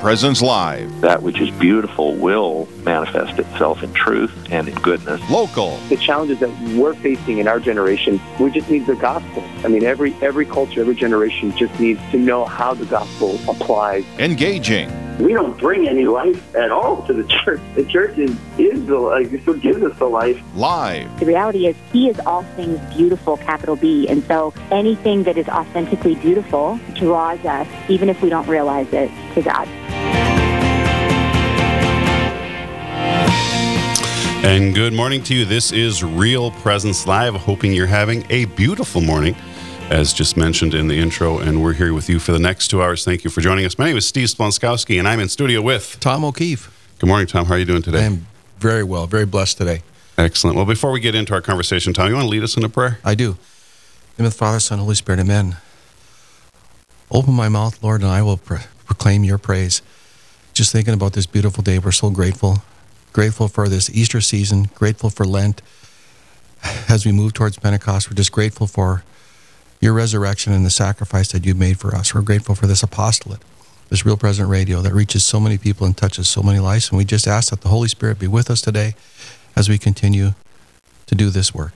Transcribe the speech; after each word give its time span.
Presence 0.00 0.40
Live. 0.40 1.02
That 1.02 1.22
which 1.22 1.38
is 1.42 1.50
beautiful 1.50 2.14
will 2.14 2.66
manifest 2.84 3.38
itself 3.38 3.82
in 3.82 3.92
truth 3.92 4.32
and 4.50 4.66
in 4.66 4.74
goodness. 4.76 5.20
Local. 5.30 5.76
The 5.90 5.98
challenges 5.98 6.40
that 6.40 6.48
we're 6.74 6.94
facing 6.94 7.36
in 7.36 7.46
our 7.46 7.60
generation, 7.60 8.18
we 8.40 8.50
just 8.50 8.70
need 8.70 8.86
the 8.86 8.96
gospel. 8.96 9.44
I 9.62 9.68
mean, 9.68 9.84
every 9.84 10.14
every 10.22 10.46
culture, 10.46 10.80
every 10.80 10.94
generation 10.94 11.54
just 11.54 11.78
needs 11.78 12.00
to 12.12 12.18
know 12.18 12.46
how 12.46 12.72
the 12.72 12.86
gospel 12.86 13.38
applies. 13.46 14.06
Engaging. 14.18 14.90
We 15.18 15.34
don't 15.34 15.58
bring 15.58 15.86
any 15.86 16.06
life 16.06 16.56
at 16.56 16.70
all 16.70 17.06
to 17.06 17.12
the 17.12 17.24
church. 17.24 17.60
The 17.74 17.84
church 17.84 18.16
is, 18.16 18.34
is 18.56 18.86
the 18.86 18.96
life. 18.96 19.30
It's 19.34 19.46
what 19.46 19.60
gives 19.60 19.82
us 19.82 19.98
the 19.98 20.06
life. 20.06 20.40
Live. 20.54 21.20
The 21.20 21.26
reality 21.26 21.66
is, 21.66 21.76
He 21.92 22.08
is 22.08 22.18
all 22.20 22.42
things 22.56 22.80
beautiful, 22.96 23.36
capital 23.36 23.76
B. 23.76 24.08
And 24.08 24.24
so 24.24 24.54
anything 24.70 25.24
that 25.24 25.36
is 25.36 25.46
authentically 25.46 26.14
beautiful 26.14 26.80
draws 26.94 27.44
us, 27.44 27.68
even 27.90 28.08
if 28.08 28.22
we 28.22 28.30
don't 28.30 28.48
realize 28.48 28.90
it, 28.94 29.10
to 29.34 29.42
God. 29.42 29.68
And 34.42 34.74
good 34.74 34.94
morning 34.94 35.22
to 35.24 35.34
you. 35.34 35.44
This 35.44 35.70
is 35.70 36.02
Real 36.02 36.50
Presence 36.50 37.06
Live. 37.06 37.34
Hoping 37.34 37.74
you're 37.74 37.86
having 37.86 38.24
a 38.30 38.46
beautiful 38.46 39.02
morning, 39.02 39.36
as 39.90 40.14
just 40.14 40.38
mentioned 40.38 40.72
in 40.72 40.88
the 40.88 40.98
intro. 40.98 41.38
And 41.40 41.62
we're 41.62 41.74
here 41.74 41.92
with 41.92 42.08
you 42.08 42.18
for 42.18 42.32
the 42.32 42.38
next 42.38 42.68
two 42.68 42.82
hours. 42.82 43.04
Thank 43.04 43.22
you 43.22 43.28
for 43.28 43.42
joining 43.42 43.66
us. 43.66 43.78
My 43.78 43.84
name 43.84 43.98
is 43.98 44.06
Steve 44.06 44.28
Splonskowski, 44.28 44.98
and 44.98 45.06
I'm 45.06 45.20
in 45.20 45.28
studio 45.28 45.60
with 45.60 45.98
Tom 46.00 46.24
O'Keefe. 46.24 46.74
Good 46.98 47.06
morning, 47.06 47.26
Tom. 47.26 47.44
How 47.44 47.54
are 47.54 47.58
you 47.58 47.66
doing 47.66 47.82
today? 47.82 47.98
I 48.00 48.04
am 48.04 48.26
very 48.58 48.82
well, 48.82 49.06
very 49.06 49.26
blessed 49.26 49.58
today. 49.58 49.82
Excellent. 50.16 50.56
Well, 50.56 50.64
before 50.64 50.90
we 50.90 51.00
get 51.00 51.14
into 51.14 51.34
our 51.34 51.42
conversation, 51.42 51.92
Tom, 51.92 52.08
you 52.08 52.14
want 52.14 52.24
to 52.24 52.30
lead 52.30 52.42
us 52.42 52.56
in 52.56 52.64
a 52.64 52.68
prayer? 52.70 52.98
I 53.04 53.14
do. 53.14 53.32
In 53.32 53.36
the 54.16 54.22
name 54.22 54.26
of 54.28 54.32
the 54.32 54.38
Father, 54.38 54.58
Son, 54.58 54.78
Holy 54.78 54.94
Spirit, 54.94 55.20
Amen. 55.20 55.58
Open 57.10 57.34
my 57.34 57.50
mouth, 57.50 57.82
Lord, 57.82 58.00
and 58.00 58.10
I 58.10 58.22
will 58.22 58.38
pro- 58.38 58.58
proclaim 58.86 59.22
your 59.22 59.38
praise. 59.38 59.82
Just 60.54 60.72
thinking 60.72 60.94
about 60.94 61.12
this 61.12 61.26
beautiful 61.26 61.62
day, 61.62 61.78
we're 61.78 61.92
so 61.92 62.08
grateful. 62.08 62.62
Grateful 63.12 63.48
for 63.48 63.68
this 63.68 63.90
Easter 63.90 64.20
season, 64.20 64.70
grateful 64.74 65.10
for 65.10 65.24
Lent. 65.24 65.62
As 66.88 67.04
we 67.04 67.12
move 67.12 67.32
towards 67.32 67.58
Pentecost, 67.58 68.10
we're 68.10 68.14
just 68.14 68.32
grateful 68.32 68.66
for 68.66 69.02
your 69.80 69.94
resurrection 69.94 70.52
and 70.52 70.64
the 70.64 70.70
sacrifice 70.70 71.32
that 71.32 71.44
you 71.44 71.54
made 71.54 71.80
for 71.80 71.94
us. 71.94 72.14
We're 72.14 72.20
grateful 72.20 72.54
for 72.54 72.66
this 72.66 72.82
apostolate, 72.82 73.40
this 73.88 74.04
Real 74.04 74.16
Present 74.16 74.48
Radio 74.48 74.82
that 74.82 74.92
reaches 74.92 75.24
so 75.24 75.40
many 75.40 75.58
people 75.58 75.86
and 75.86 75.96
touches 75.96 76.28
so 76.28 76.42
many 76.42 76.58
lives. 76.58 76.90
And 76.90 76.98
we 76.98 77.04
just 77.04 77.26
ask 77.26 77.50
that 77.50 77.62
the 77.62 77.68
Holy 77.68 77.88
Spirit 77.88 78.18
be 78.18 78.28
with 78.28 78.50
us 78.50 78.60
today 78.60 78.94
as 79.56 79.68
we 79.68 79.78
continue 79.78 80.34
to 81.06 81.14
do 81.14 81.30
this 81.30 81.54
work. 81.54 81.72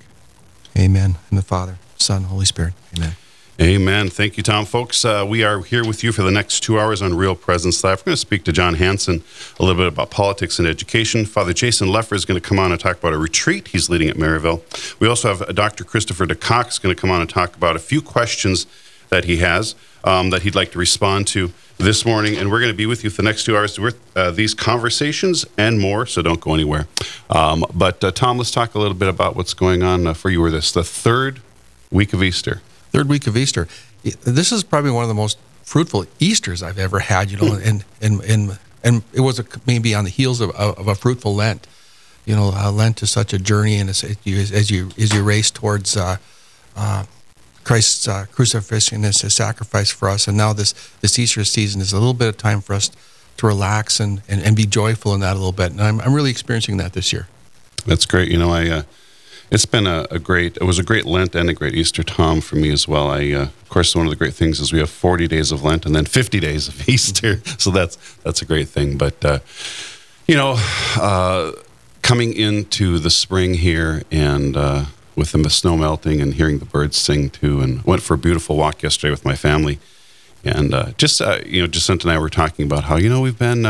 Amen. 0.78 1.16
In 1.30 1.36
the 1.36 1.42
Father, 1.42 1.78
Son, 1.96 2.24
Holy 2.24 2.44
Spirit. 2.44 2.74
Amen. 2.96 3.16
Amen. 3.60 4.10
Thank 4.10 4.36
you, 4.36 4.42
Tom. 4.42 4.64
Folks, 4.64 5.04
uh, 5.04 5.24
we 5.28 5.44
are 5.44 5.60
here 5.60 5.84
with 5.84 6.02
you 6.02 6.10
for 6.10 6.22
the 6.22 6.32
next 6.32 6.64
two 6.64 6.80
hours 6.80 7.00
on 7.00 7.14
Real 7.14 7.36
Presence 7.36 7.84
Live. 7.84 8.00
We're 8.00 8.06
going 8.06 8.14
to 8.14 8.20
speak 8.20 8.42
to 8.44 8.52
Jon 8.52 8.74
Hansen 8.74 9.22
a 9.60 9.62
little 9.62 9.80
bit 9.80 9.86
about 9.86 10.10
politics 10.10 10.58
and 10.58 10.66
education. 10.66 11.24
Father 11.24 11.52
Jason 11.52 11.86
Lefor 11.86 12.16
is 12.16 12.24
going 12.24 12.40
to 12.40 12.46
come 12.46 12.58
on 12.58 12.72
and 12.72 12.80
talk 12.80 12.96
about 12.96 13.12
a 13.12 13.18
retreat 13.18 13.68
he's 13.68 13.88
leading 13.88 14.08
at 14.08 14.18
Maryvale. 14.18 14.64
We 14.98 15.06
also 15.06 15.28
have 15.28 15.42
uh, 15.42 15.52
Dr. 15.52 15.84
Christopher 15.84 16.26
DeCox 16.26 16.82
going 16.82 16.92
to 16.96 17.00
come 17.00 17.12
on 17.12 17.20
and 17.20 17.30
talk 17.30 17.54
about 17.54 17.76
a 17.76 17.78
few 17.78 18.02
questions 18.02 18.66
that 19.10 19.26
he 19.26 19.36
has 19.36 19.76
um, 20.02 20.30
that 20.30 20.42
he'd 20.42 20.56
like 20.56 20.72
to 20.72 20.80
respond 20.80 21.28
to 21.28 21.52
this 21.78 22.04
morning. 22.04 22.36
And 22.36 22.50
we're 22.50 22.60
going 22.60 22.72
to 22.72 22.76
be 22.76 22.86
with 22.86 23.04
you 23.04 23.10
for 23.10 23.22
the 23.22 23.28
next 23.28 23.44
two 23.44 23.56
hours 23.56 23.78
with 23.78 24.00
uh, 24.16 24.32
these 24.32 24.52
conversations 24.52 25.46
and 25.56 25.78
more, 25.78 26.06
so 26.06 26.22
don't 26.22 26.40
go 26.40 26.54
anywhere. 26.54 26.88
Um, 27.30 27.64
but, 27.72 28.02
uh, 28.02 28.10
Tom, 28.10 28.36
let's 28.36 28.50
talk 28.50 28.74
a 28.74 28.80
little 28.80 28.96
bit 28.96 29.08
about 29.08 29.36
what's 29.36 29.54
going 29.54 29.84
on 29.84 30.08
uh, 30.08 30.14
for 30.14 30.28
you. 30.28 30.42
Or 30.42 30.50
this 30.50 30.72
the 30.72 30.82
third 30.82 31.40
week 31.92 32.12
of 32.12 32.20
Easter 32.20 32.60
third 32.94 33.08
week 33.08 33.26
of 33.26 33.36
Easter. 33.36 33.66
This 34.22 34.52
is 34.52 34.62
probably 34.62 34.92
one 34.92 35.02
of 35.02 35.08
the 35.08 35.14
most 35.14 35.38
fruitful 35.64 36.06
Easters 36.20 36.62
I've 36.62 36.78
ever 36.78 37.00
had. 37.00 37.30
You 37.30 37.38
know, 37.38 37.54
and 37.54 37.84
and 38.00 38.20
and 38.22 38.58
and 38.84 39.02
it 39.12 39.20
was 39.20 39.38
a, 39.40 39.44
maybe 39.66 39.94
on 39.94 40.04
the 40.04 40.10
heels 40.10 40.40
of, 40.40 40.50
of 40.50 40.86
a 40.86 40.94
fruitful 40.94 41.34
Lent. 41.34 41.66
You 42.24 42.36
know, 42.36 42.52
uh, 42.54 42.70
Lent 42.70 43.02
is 43.02 43.10
such 43.10 43.32
a 43.32 43.38
journey, 43.38 43.76
and 43.76 43.90
as 43.90 44.02
you 44.24 44.38
as 44.38 44.70
you 44.70 44.90
as 44.98 45.12
you 45.12 45.22
race 45.24 45.50
towards 45.50 45.96
uh, 45.96 46.18
uh, 46.76 47.04
Christ's 47.64 48.06
uh, 48.06 48.26
crucifixion 48.30 49.04
as 49.04 49.24
a 49.24 49.30
sacrifice 49.30 49.90
for 49.90 50.08
us, 50.08 50.28
and 50.28 50.36
now 50.36 50.52
this 50.52 50.72
this 51.00 51.18
Easter 51.18 51.44
season 51.44 51.80
is 51.80 51.92
a 51.92 51.98
little 51.98 52.14
bit 52.14 52.28
of 52.28 52.36
time 52.36 52.60
for 52.60 52.74
us 52.74 52.90
to 53.36 53.46
relax 53.48 53.98
and, 53.98 54.22
and, 54.28 54.40
and 54.42 54.54
be 54.54 54.64
joyful 54.64 55.12
in 55.12 55.20
that 55.20 55.32
a 55.32 55.38
little 55.38 55.52
bit. 55.52 55.72
And 55.72 55.80
I'm 55.80 56.00
I'm 56.00 56.14
really 56.14 56.30
experiencing 56.30 56.76
that 56.76 56.92
this 56.92 57.12
year. 57.12 57.26
That's 57.86 58.06
great. 58.06 58.30
You 58.30 58.38
know, 58.38 58.50
I 58.50 58.68
uh, 58.68 58.82
it's 59.50 59.66
been 59.66 59.86
a, 59.86 60.06
a, 60.10 60.18
great, 60.18 60.56
it 60.56 60.64
was 60.64 60.78
a 60.78 60.82
great 60.82 61.04
Lent 61.04 61.34
and 61.34 61.50
a 61.50 61.54
great 61.54 61.74
Easter, 61.74 62.02
Tom, 62.02 62.40
for 62.40 62.56
me 62.56 62.70
as 62.72 62.88
well. 62.88 63.08
I, 63.10 63.30
uh, 63.32 63.42
of 63.42 63.68
course, 63.68 63.94
one 63.94 64.06
of 64.06 64.10
the 64.10 64.16
great 64.16 64.34
things 64.34 64.60
is 64.60 64.72
we 64.72 64.78
have 64.78 64.90
40 64.90 65.28
days 65.28 65.52
of 65.52 65.62
Lent 65.62 65.86
and 65.86 65.94
then 65.94 66.06
50 66.06 66.40
days 66.40 66.68
of 66.68 66.88
Easter. 66.88 67.40
So 67.58 67.70
that's, 67.70 67.96
that's 68.16 68.42
a 68.42 68.44
great 68.44 68.68
thing. 68.68 68.96
But, 68.96 69.24
uh, 69.24 69.38
you 70.26 70.36
know, 70.36 70.56
uh, 70.96 71.52
coming 72.02 72.32
into 72.32 72.98
the 72.98 73.10
spring 73.10 73.54
here 73.54 74.02
and 74.10 74.56
uh, 74.56 74.84
with 75.16 75.32
the 75.32 75.50
snow 75.50 75.76
melting 75.76 76.20
and 76.20 76.34
hearing 76.34 76.58
the 76.58 76.64
birds 76.64 76.96
sing 76.96 77.30
too, 77.30 77.60
and 77.60 77.82
went 77.84 78.02
for 78.02 78.14
a 78.14 78.18
beautiful 78.18 78.56
walk 78.56 78.82
yesterday 78.82 79.10
with 79.10 79.24
my 79.24 79.36
family. 79.36 79.78
And 80.42 80.74
uh, 80.74 80.92
just, 80.98 81.20
uh, 81.20 81.40
you 81.46 81.62
know, 81.62 81.66
Jacinta 81.66 82.08
and 82.08 82.16
I 82.16 82.18
were 82.18 82.28
talking 82.28 82.66
about 82.66 82.84
how, 82.84 82.96
you 82.96 83.08
know, 83.08 83.20
we've 83.20 83.38
been, 83.38 83.62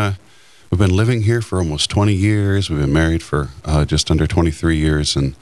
we've 0.71 0.79
been 0.79 0.97
living 0.97 1.23
here 1.23 1.43
for 1.43 1.59
almost 1.59 1.91
20 1.91 2.13
years. 2.13 2.71
We've 2.71 2.81
been 2.81 2.93
married 2.93 3.23
for 3.23 3.51
just 3.87 4.11
under 4.11 4.27
23 4.27 4.77
years. 4.77 5.15
And, 5.15 5.37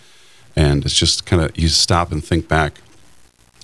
and 0.56 0.84
it's 0.84 0.94
just 0.94 1.26
kind 1.26 1.42
of, 1.42 1.56
you 1.58 1.68
stop 1.68 2.12
and 2.12 2.24
think 2.24 2.48
back 2.48 2.80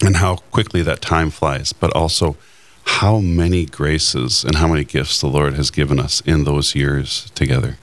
and 0.04 0.16
how 0.16 0.36
quickly 0.36 0.82
that 0.82 1.00
time 1.00 1.30
flies, 1.30 1.72
but 1.72 1.94
also 1.94 2.36
how 2.84 3.18
many 3.18 3.66
graces 3.66 4.44
and 4.44 4.56
how 4.56 4.68
many 4.68 4.84
gifts 4.84 5.20
the 5.20 5.26
Lord 5.26 5.54
has 5.54 5.70
given 5.70 5.98
us 5.98 6.20
in 6.22 6.44
those 6.44 6.74
years 6.74 7.30
together. 7.34 7.78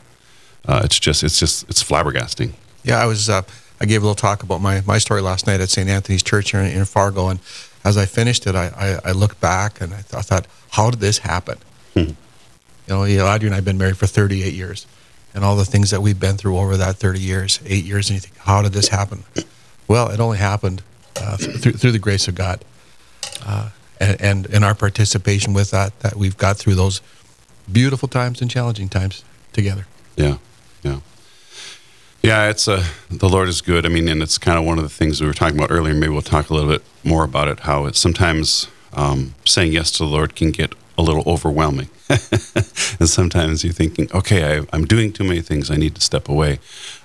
Uh, 0.68 0.82
it's 0.84 1.00
just, 1.00 1.24
it's 1.24 1.40
just, 1.40 1.70
it's 1.70 1.84
flabbergasting. 1.84 2.54
Yeah, 2.84 3.00
I 3.00 3.06
was, 3.06 3.30
uh, 3.30 3.44
I 3.80 3.86
gave 3.86 4.02
a 4.02 4.06
little 4.06 4.16
talk 4.16 4.42
about 4.42 4.62
my, 4.62 4.82
my 4.82 4.98
story 4.98 5.22
last 5.22 5.46
night 5.46 5.62
at 5.62 5.70
St. 5.70 5.88
Anthony's 5.88 6.24
Church 6.24 6.52
here 6.52 6.62
in, 6.62 6.72
in 6.72 6.86
Fargo. 6.86 7.28
And 7.28 7.40
as 7.84 7.98
I 7.98 8.06
finished 8.06 8.48
it, 8.48 8.56
I, 8.56 9.00
I, 9.04 9.10
I 9.10 9.12
looked 9.12 9.40
back 9.40 9.82
and 9.82 9.94
I, 9.94 9.98
th- 9.98 10.16
I, 10.16 10.22
thought, 10.22 10.48
how 10.72 10.90
did 10.90 11.00
this 11.00 11.20
happen? 11.20 11.60
Hmm. 11.94 12.12
You 12.88 13.18
know, 13.18 13.28
Audrey 13.28 13.48
and 13.48 13.54
I 13.54 13.58
have 13.58 13.66
been 13.66 13.78
married 13.78 13.98
for 13.98 14.08
38 14.08 14.54
years 14.54 14.88
and 15.36 15.44
all 15.44 15.58
the 15.58 15.66
things 15.66 15.92
that 15.92 16.02
we've 16.02 16.20
been 16.20 16.38
through 16.38 16.58
over 16.58 16.78
that 16.78 16.96
30 16.96 17.20
years, 17.20 17.60
eight 17.66 17.84
years, 17.84 18.10
and 18.10 18.16
you 18.16 18.22
think, 18.22 18.38
how 18.38 18.62
did 18.62 18.72
this 18.72 18.88
happen? 18.88 19.24
Well, 19.88 20.10
it 20.10 20.20
only 20.20 20.38
happened 20.38 20.82
uh, 21.18 21.38
through, 21.38 21.74
through 21.74 21.92
the 21.92 22.00
grace 22.00 22.28
of 22.28 22.36
God. 22.36 22.64
Uh, 23.46 23.70
and, 24.00 24.22
and 24.22 24.46
in 24.48 24.64
our 24.64 24.74
participation 24.74 25.54
with 25.54 25.72
that, 25.72 26.00
that 26.00 26.16
we've 26.16 26.38
got 26.38 26.58
through 26.58 26.76
those 26.76 27.02
beautiful 27.72 28.08
times 28.08 28.42
and 28.42 28.50
challenging 28.50 28.90
times 28.90 29.24
together. 29.52 29.86
Yeah, 30.16 30.38
yeah. 30.84 31.00
Yeah, 32.22 32.50
it's 32.50 32.68
uh, 32.68 32.84
the 33.12 33.30
Lord 33.30 33.50
is 33.50 33.62
good. 33.62 33.86
I 33.86 33.90
mean, 33.90 34.08
and 34.08 34.24
it's 34.24 34.38
kind 34.38 34.58
of 34.58 34.66
one 34.66 34.80
of 34.80 34.84
the 34.84 34.90
things 34.90 35.22
we 35.22 35.28
were 35.28 35.34
talking 35.34 35.58
about 35.58 35.70
earlier. 35.70 35.94
Maybe 35.94 36.12
we'll 36.12 36.24
talk 36.24 36.50
a 36.50 36.54
little 36.54 36.70
bit 36.70 36.82
more 37.04 37.24
about 37.24 37.50
it. 37.50 37.62
How 37.62 37.86
it's 37.86 38.00
sometimes 38.00 38.68
um, 38.94 39.36
saying 39.46 39.74
yes 39.74 39.92
to 39.92 40.00
the 40.00 40.10
Lord 40.10 40.36
can 40.36 40.50
get 40.50 40.74
a 40.98 41.02
little 41.02 41.24
overwhelming. 41.26 41.90
and 42.10 43.10
sometimes 43.10 43.64
you're 43.64 43.74
thinking, 43.74 44.10
okay, 44.14 44.60
I, 44.60 44.76
am 44.76 44.86
doing 44.86 45.12
too 45.12 45.24
many 45.24 45.42
things. 45.42 45.70
I 45.70 45.76
need 45.76 45.96
to 45.96 46.02
step 46.02 46.30
away. 46.30 46.60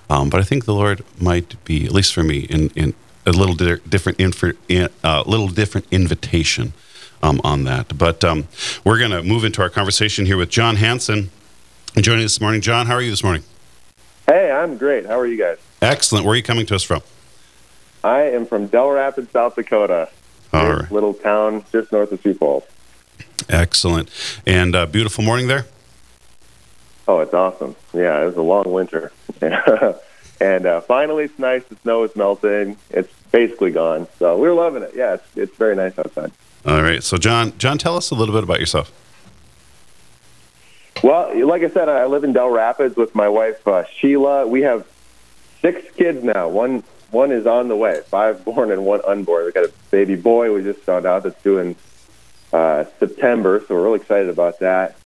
Um, 0.08 0.30
but 0.30 0.40
I 0.40 0.44
think 0.44 0.64
the 0.64 0.74
Lord 0.74 1.04
might 1.20 1.62
be, 1.64 1.84
at 1.86 1.92
least 1.92 2.12
for 2.12 2.22
me, 2.22 2.40
in, 2.40 2.70
in 2.70 2.94
a 3.26 3.32
little 3.32 3.54
di- 3.54 3.80
different, 3.88 4.18
infor, 4.18 4.56
in, 4.68 4.88
uh, 5.04 5.22
little 5.26 5.48
different 5.48 5.86
invitation 5.90 6.72
um, 7.22 7.40
on 7.44 7.64
that. 7.64 7.96
But 7.96 8.24
um, 8.24 8.48
we're 8.84 8.98
going 8.98 9.10
to 9.10 9.22
move 9.22 9.44
into 9.44 9.62
our 9.62 9.70
conversation 9.70 10.26
here 10.26 10.36
with 10.36 10.50
Jon 10.50 10.76
Hansen. 10.76 11.30
Joining 11.96 12.24
us 12.24 12.34
this 12.34 12.40
morning, 12.40 12.60
Jon. 12.60 12.86
How 12.86 12.94
are 12.94 13.02
you 13.02 13.10
this 13.10 13.24
morning? 13.24 13.42
Hey, 14.26 14.50
I'm 14.50 14.76
great. 14.76 15.06
How 15.06 15.18
are 15.18 15.26
you 15.26 15.36
guys? 15.36 15.58
Excellent. 15.82 16.24
Where 16.24 16.34
are 16.34 16.36
you 16.36 16.42
coming 16.42 16.66
to 16.66 16.74
us 16.74 16.84
from? 16.84 17.02
I 18.04 18.22
am 18.22 18.46
from 18.46 18.68
Dell 18.68 18.90
Rapids, 18.90 19.30
South 19.32 19.56
Dakota. 19.56 20.08
All 20.52 20.72
right. 20.72 20.90
Little 20.90 21.14
town 21.14 21.64
just 21.72 21.92
north 21.92 22.12
of 22.12 22.20
Sioux 22.22 22.34
Falls. 22.34 22.64
Excellent. 23.50 24.08
And 24.46 24.74
uh, 24.74 24.86
beautiful 24.86 25.24
morning 25.24 25.48
there? 25.48 25.66
Oh, 27.08 27.18
it's 27.20 27.34
awesome. 27.34 27.74
Yeah, 27.92 28.22
it 28.22 28.26
was 28.26 28.36
a 28.36 28.42
long 28.42 28.70
winter. 28.70 29.10
and 30.40 30.66
uh, 30.66 30.80
finally, 30.82 31.24
it's 31.24 31.38
nice. 31.38 31.64
The 31.64 31.76
snow 31.76 32.04
is 32.04 32.14
melting. 32.14 32.76
It's 32.90 33.12
basically 33.32 33.72
gone. 33.72 34.06
So 34.18 34.38
we're 34.38 34.54
loving 34.54 34.84
it. 34.84 34.92
Yeah, 34.94 35.14
it's, 35.14 35.36
it's 35.36 35.56
very 35.56 35.74
nice 35.74 35.98
outside. 35.98 36.30
All 36.64 36.82
right. 36.82 37.02
So, 37.02 37.16
Jon, 37.16 37.56
Jon, 37.58 37.78
tell 37.78 37.96
us 37.96 38.10
a 38.10 38.14
little 38.14 38.34
bit 38.34 38.44
about 38.44 38.60
yourself. 38.60 38.92
Well, 41.02 41.46
like 41.46 41.62
I 41.62 41.70
said, 41.70 41.88
I 41.88 42.04
live 42.06 42.24
in 42.24 42.32
Dell 42.32 42.50
Rapids 42.50 42.94
with 42.94 43.14
my 43.14 43.28
wife 43.28 43.66
uh, 43.66 43.84
Sheila. 43.86 44.46
We 44.46 44.62
have 44.62 44.86
six 45.60 45.90
kids 45.96 46.22
now. 46.22 46.48
One 46.48 46.84
one 47.10 47.32
is 47.32 47.46
on 47.46 47.68
the 47.68 47.76
way. 47.76 48.02
Five 48.06 48.44
born 48.44 48.70
and 48.70 48.84
one 48.84 49.00
unborn. 49.06 49.46
We 49.46 49.52
got 49.52 49.64
a 49.64 49.72
baby 49.90 50.14
boy. 50.14 50.54
We 50.54 50.62
just 50.62 50.80
found 50.80 51.06
out 51.06 51.22
that's 51.22 51.42
doing 51.42 51.74
uh, 52.52 52.84
September, 52.98 53.62
so 53.66 53.74
we're 53.74 53.84
really 53.84 54.00
excited 54.00 54.28
about 54.28 54.60
that. 54.60 54.96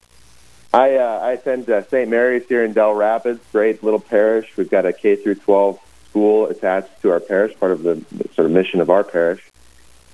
I 0.72 0.96
uh, 0.96 1.20
I 1.22 1.32
attend 1.32 1.70
uh, 1.70 1.84
St. 1.84 2.08
Mary's 2.08 2.46
here 2.48 2.64
in 2.64 2.72
Dell 2.72 2.94
Rapids, 2.94 3.40
great 3.52 3.82
little 3.84 4.00
parish. 4.00 4.56
We've 4.56 4.70
got 4.70 4.86
a 4.86 4.92
K 4.92 5.16
through 5.16 5.36
12 5.36 5.78
school 6.10 6.46
attached 6.46 7.02
to 7.02 7.10
our 7.10 7.20
parish, 7.20 7.58
part 7.58 7.72
of 7.72 7.82
the 7.82 8.04
sort 8.34 8.46
of 8.46 8.50
mission 8.50 8.80
of 8.80 8.90
our 8.90 9.04
parish. 9.04 9.42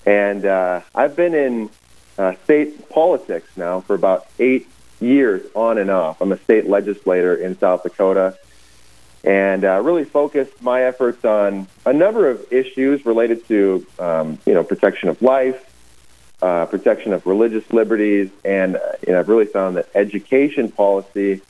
And 0.05 0.44
uh, 0.44 0.81
I've 0.94 1.17
been 1.17 1.35
in 1.35 1.71
uh, 2.19 2.35
state 2.44 2.88
politics 2.88 3.49
now 3.56 3.81
for 3.81 3.94
about 3.94 4.27
eight 4.38 4.67
years 5.00 5.47
on 5.55 5.79
and 5.79 5.91
off. 5.91 6.21
I'm 6.21 6.32
a 6.32 6.38
state 6.38 6.69
legislator 6.69 7.35
in 7.35 7.59
South 7.59 7.82
Dakota 7.82 8.37
and 9.25 9.65
uh, 9.65 9.81
really 9.82 10.05
focused 10.05 10.62
my 10.62 10.85
efforts 10.85 11.25
on 11.25 11.67
a 11.85 11.93
number 11.93 12.29
of 12.29 12.53
issues 12.53 13.05
related 13.05 13.47
to, 13.49 13.87
um, 13.99 14.38
you 14.47 14.55
know, 14.55 14.65
protection 14.65 15.09
of 15.09 15.21
life, 15.21 15.69
uh, 16.42 16.66
protection 16.66 17.12
of 17.12 17.26
religious 17.26 17.70
liberties, 17.72 18.31
and 18.44 18.76
uh, 18.76 18.81
you 19.06 19.12
know, 19.12 19.20
I've 19.20 19.28
really 19.28 19.46
found 19.46 19.76
that 19.76 19.88
education 19.94 20.70
policy 20.70 21.40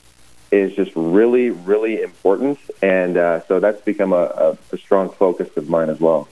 is 0.50 0.74
just 0.74 0.92
really, 0.96 1.50
really 1.50 2.02
important, 2.02 2.58
and 2.82 3.16
uh, 3.16 3.44
so 3.46 3.60
that's 3.60 3.80
become 3.82 4.12
a, 4.12 4.16
a, 4.16 4.58
a 4.72 4.78
strong 4.78 5.10
focus 5.10 5.56
of 5.56 5.68
mine 5.68 5.90
as 5.90 6.00
well. 6.00 6.28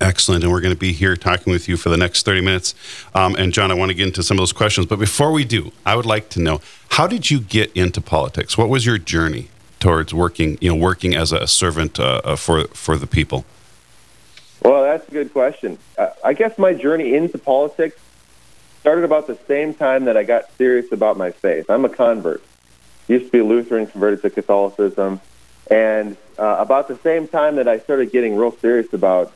Excellent. 0.00 0.42
And 0.42 0.52
we're 0.52 0.60
going 0.60 0.74
to 0.74 0.80
be 0.80 0.92
here 0.92 1.16
talking 1.16 1.52
with 1.52 1.68
you 1.68 1.76
for 1.76 1.88
the 1.88 1.96
next 1.96 2.24
30 2.24 2.40
minutes. 2.40 2.74
Um, 3.14 3.36
and 3.36 3.52
Jon, 3.52 3.70
I 3.70 3.74
want 3.74 3.90
to 3.90 3.94
get 3.94 4.08
into 4.08 4.22
some 4.22 4.36
of 4.36 4.40
those 4.40 4.52
questions. 4.52 4.86
But 4.86 4.98
before 4.98 5.30
we 5.30 5.44
do, 5.44 5.70
I 5.86 5.94
would 5.94 6.06
like 6.06 6.28
to 6.30 6.40
know 6.40 6.60
how 6.90 7.06
did 7.06 7.30
you 7.30 7.40
get 7.40 7.70
into 7.76 8.00
politics? 8.00 8.58
What 8.58 8.68
was 8.68 8.84
your 8.84 8.98
journey 8.98 9.48
towards 9.78 10.12
working, 10.12 10.58
you 10.60 10.70
know, 10.70 10.74
working 10.74 11.14
as 11.14 11.30
a 11.30 11.46
servant 11.46 12.00
uh, 12.00 12.20
uh 12.24 12.36
for, 12.36 12.64
for 12.68 12.96
the 12.96 13.06
people? 13.06 13.44
Well, 14.64 14.82
that's 14.84 15.06
a 15.08 15.10
good 15.10 15.32
question. 15.32 15.78
I 16.24 16.34
guess 16.34 16.56
my 16.56 16.72
journey 16.72 17.14
into 17.14 17.38
politics 17.38 17.96
started 18.80 19.04
about 19.04 19.26
the 19.26 19.38
same 19.48 19.74
time 19.74 20.04
that 20.04 20.16
I 20.16 20.22
got 20.22 20.52
serious 20.56 20.92
about 20.92 21.16
my 21.16 21.30
faith. 21.32 21.68
I'm 21.68 21.84
a 21.84 21.88
convert. 21.88 22.42
Used 23.08 23.26
to 23.26 23.30
be 23.32 23.42
Lutheran, 23.42 23.86
converted 23.86 24.22
to 24.22 24.30
Catholicism. 24.30 25.20
And 25.70 26.16
uh, 26.38 26.56
about 26.58 26.88
the 26.88 26.96
same 26.98 27.26
time 27.28 27.56
that 27.56 27.66
I 27.66 27.78
started 27.78 28.12
getting 28.12 28.36
real 28.36 28.52
serious 28.52 28.92
about 28.92 29.32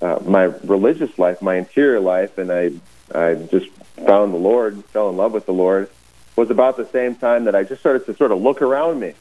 uh, 0.00 0.18
my 0.24 0.44
religious 0.44 1.18
life, 1.18 1.42
my 1.42 1.56
interior 1.56 2.00
life, 2.00 2.38
and 2.38 2.50
I 2.50 2.72
I 3.12 3.34
just 3.34 3.68
found 4.06 4.32
the 4.32 4.38
Lord, 4.38 4.84
fell 4.86 5.10
in 5.10 5.16
love 5.16 5.32
with 5.32 5.46
the 5.46 5.52
Lord, 5.52 5.90
was 6.36 6.50
about 6.50 6.76
the 6.76 6.86
same 6.86 7.16
time 7.16 7.44
that 7.44 7.54
I 7.54 7.64
just 7.64 7.80
started 7.80 8.06
to 8.06 8.16
sort 8.16 8.30
of 8.32 8.40
look 8.40 8.62
around 8.62 9.00
me 9.00 9.14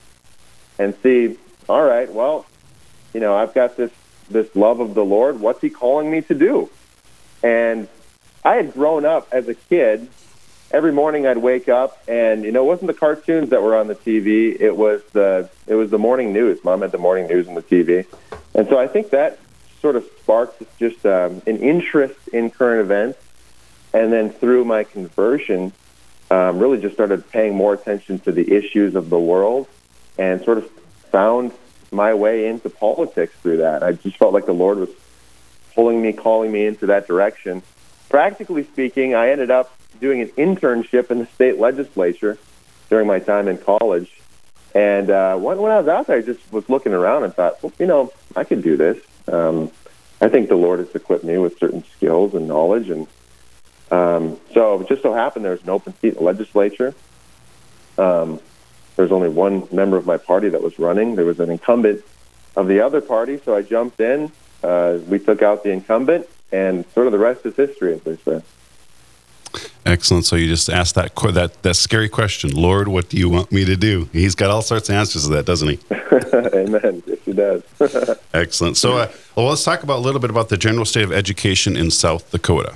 and 0.77 0.95
see, 1.01 1.37
all 1.67 1.83
right, 1.83 2.11
well, 2.11 2.45
you 3.13 3.19
know, 3.19 3.35
I've 3.35 3.53
got 3.53 3.75
this 3.75 3.91
this 4.29 4.55
love 4.55 4.79
of 4.79 4.93
the 4.93 5.03
Lord. 5.03 5.39
What's 5.39 5.61
He 5.61 5.69
calling 5.69 6.09
me 6.09 6.21
to 6.23 6.33
do? 6.33 6.69
And 7.43 7.87
I 8.43 8.55
had 8.55 8.73
grown 8.73 9.05
up 9.05 9.27
as 9.31 9.47
a 9.47 9.53
kid. 9.53 10.07
Every 10.71 10.91
morning 10.91 11.25
I'd 11.25 11.37
wake 11.37 11.67
up, 11.67 11.97
and 12.07 12.43
you 12.43 12.51
know, 12.51 12.63
it 12.63 12.67
wasn't 12.67 12.87
the 12.87 12.93
cartoons 12.93 13.49
that 13.49 13.61
were 13.61 13.75
on 13.75 13.87
the 13.87 13.95
TV. 13.95 14.59
It 14.59 14.75
was 14.75 15.01
the 15.13 15.49
it 15.65 15.75
was 15.75 15.89
the 15.89 15.97
morning 15.97 16.31
news. 16.31 16.63
Mom 16.63 16.81
had 16.81 16.91
the 16.91 16.99
morning 16.99 17.27
news 17.27 17.47
on 17.47 17.55
the 17.55 17.63
TV, 17.63 18.05
and 18.53 18.67
so 18.67 18.77
I 18.77 18.87
think 18.87 19.09
that 19.09 19.39
sort 19.81 19.95
of 19.95 20.07
sparked 20.19 20.61
just 20.77 21.05
um, 21.05 21.41
an 21.47 21.57
interest 21.57 22.27
in 22.29 22.49
current 22.51 22.81
events. 22.81 23.19
And 23.93 24.13
then 24.13 24.29
through 24.29 24.65
my 24.65 24.83
conversion, 24.83 25.73
um, 26.29 26.59
really 26.59 26.79
just 26.79 26.93
started 26.93 27.27
paying 27.31 27.55
more 27.55 27.73
attention 27.73 28.19
to 28.19 28.31
the 28.31 28.53
issues 28.53 28.93
of 28.93 29.09
the 29.09 29.19
world 29.19 29.67
and 30.17 30.43
sort 30.43 30.59
of 30.59 30.69
found 31.11 31.51
my 31.91 32.13
way 32.13 32.47
into 32.47 32.69
politics 32.69 33.33
through 33.41 33.57
that. 33.57 33.83
I 33.83 33.93
just 33.93 34.17
felt 34.17 34.33
like 34.33 34.45
the 34.45 34.53
Lord 34.53 34.77
was 34.79 34.89
pulling 35.75 36.01
me, 36.01 36.13
calling 36.13 36.51
me 36.51 36.65
into 36.65 36.87
that 36.87 37.07
direction. 37.07 37.61
Practically 38.09 38.63
speaking, 38.63 39.15
I 39.15 39.29
ended 39.29 39.51
up 39.51 39.75
doing 39.99 40.21
an 40.21 40.29
internship 40.29 41.11
in 41.11 41.19
the 41.19 41.25
state 41.27 41.59
legislature 41.59 42.37
during 42.89 43.07
my 43.07 43.19
time 43.19 43.47
in 43.47 43.57
college. 43.57 44.11
And 44.75 45.09
uh, 45.09 45.37
when, 45.37 45.57
when 45.59 45.71
I 45.71 45.79
was 45.79 45.87
out 45.87 46.07
there, 46.07 46.17
I 46.17 46.21
just 46.21 46.39
was 46.51 46.67
looking 46.69 46.93
around 46.93 47.23
and 47.23 47.33
thought, 47.33 47.61
well, 47.63 47.73
you 47.79 47.87
know, 47.87 48.11
I 48.35 48.43
could 48.43 48.61
do 48.61 48.77
this. 48.77 48.97
Um, 49.27 49.71
I 50.21 50.27
think 50.27 50.49
the 50.49 50.55
Lord 50.55 50.79
has 50.79 50.93
equipped 50.93 51.23
me 51.23 51.37
with 51.37 51.57
certain 51.59 51.83
skills 51.95 52.33
and 52.33 52.47
knowledge, 52.47 52.89
and 52.89 53.07
um, 53.89 54.39
so 54.53 54.81
it 54.81 54.87
just 54.89 55.01
so 55.01 55.13
happened 55.13 55.45
there 55.45 55.53
was 55.53 55.63
an 55.63 55.69
open 55.69 55.93
seat 55.99 56.09
in 56.09 56.15
the 56.15 56.23
legislature. 56.23 56.93
Um, 57.97 58.39
there 58.99 59.05
was 59.05 59.13
only 59.13 59.29
one 59.29 59.65
member 59.71 59.95
of 59.95 60.05
my 60.05 60.17
party 60.17 60.49
that 60.49 60.61
was 60.61 60.77
running. 60.77 61.15
There 61.15 61.23
was 61.23 61.39
an 61.39 61.49
incumbent 61.49 62.03
of 62.57 62.67
the 62.67 62.81
other 62.81 62.99
party, 62.99 63.39
so 63.45 63.55
I 63.55 63.61
jumped 63.61 64.01
in. 64.01 64.29
Uh, 64.61 64.97
we 65.07 65.19
took 65.19 65.41
out 65.41 65.63
the 65.63 65.69
incumbent, 65.69 66.27
and 66.51 66.83
sort 66.91 67.05
of 67.05 67.13
the 67.13 67.17
rest 67.17 67.45
is 67.45 67.55
history, 67.55 67.93
as 67.93 68.01
they 68.01 68.17
say. 68.17 68.41
Excellent. 69.85 70.25
So 70.25 70.35
you 70.35 70.47
just 70.47 70.69
asked 70.69 70.95
that 70.95 71.15
that 71.15 71.63
that 71.63 71.75
scary 71.75 72.09
question, 72.09 72.49
Lord, 72.49 72.89
what 72.89 73.07
do 73.07 73.15
you 73.15 73.29
want 73.29 73.53
me 73.53 73.63
to 73.63 73.77
do? 73.77 74.09
He's 74.11 74.35
got 74.35 74.49
all 74.49 74.61
sorts 74.61 74.89
of 74.89 74.95
answers 74.95 75.23
to 75.23 75.29
that, 75.29 75.45
doesn't 75.45 75.69
he? 75.69 75.79
Amen. 76.59 77.01
Yes, 77.07 77.19
he 77.23 77.31
does. 77.31 77.63
Excellent. 78.33 78.75
So, 78.75 78.97
uh, 78.97 79.09
well, 79.37 79.45
let's 79.45 79.63
talk 79.63 79.83
about 79.83 79.99
a 79.99 80.01
little 80.01 80.19
bit 80.19 80.29
about 80.29 80.49
the 80.49 80.57
general 80.57 80.83
state 80.83 81.05
of 81.05 81.13
education 81.13 81.77
in 81.77 81.89
South 81.89 82.29
Dakota. 82.31 82.73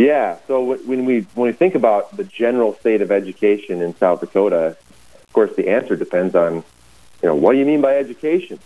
Yeah. 0.00 0.38
So 0.46 0.62
when 0.62 1.04
we 1.04 1.26
when 1.34 1.48
we 1.48 1.52
think 1.52 1.74
about 1.74 2.16
the 2.16 2.24
general 2.24 2.74
state 2.76 3.02
of 3.02 3.10
education 3.10 3.82
in 3.82 3.94
South 3.96 4.20
Dakota, 4.20 4.76
of 5.14 5.32
course, 5.34 5.54
the 5.56 5.68
answer 5.68 5.94
depends 5.94 6.34
on, 6.34 6.54
you 6.54 7.28
know, 7.28 7.34
what 7.34 7.52
do 7.52 7.58
you 7.58 7.66
mean 7.66 7.82
by 7.82 7.96
education? 7.96 8.58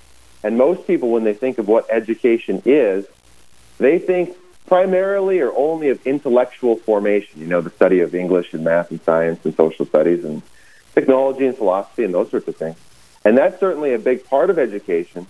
And 0.44 0.56
most 0.56 0.86
people, 0.86 1.10
when 1.10 1.25
they 1.25 1.34
think 1.34 1.58
of 1.58 1.66
what 1.66 1.86
education 1.90 2.62
is, 2.64 3.06
they 3.78 3.98
think 3.98 4.36
primarily 4.66 5.40
or 5.40 5.52
only 5.56 5.88
of 5.88 6.06
intellectual 6.06 6.76
formation, 6.76 7.40
you 7.40 7.48
know, 7.48 7.60
the 7.60 7.70
study 7.70 7.98
of 8.00 8.14
English 8.14 8.54
and 8.54 8.62
math 8.62 8.92
and 8.92 9.02
science 9.02 9.44
and 9.44 9.56
social 9.56 9.86
studies 9.86 10.25
and 10.25 10.40
technology 10.94 11.46
and 11.46 11.56
philosophy 11.56 12.04
and 12.04 12.14
those 12.14 12.31
sorts 12.31 12.46
of 12.46 12.54
things. 12.56 12.76
And 13.25 13.36
that's 13.36 13.58
certainly 13.58 13.92
a 13.92 13.98
big 13.98 14.25
part 14.25 14.50
of 14.50 14.58
education, 14.58 15.26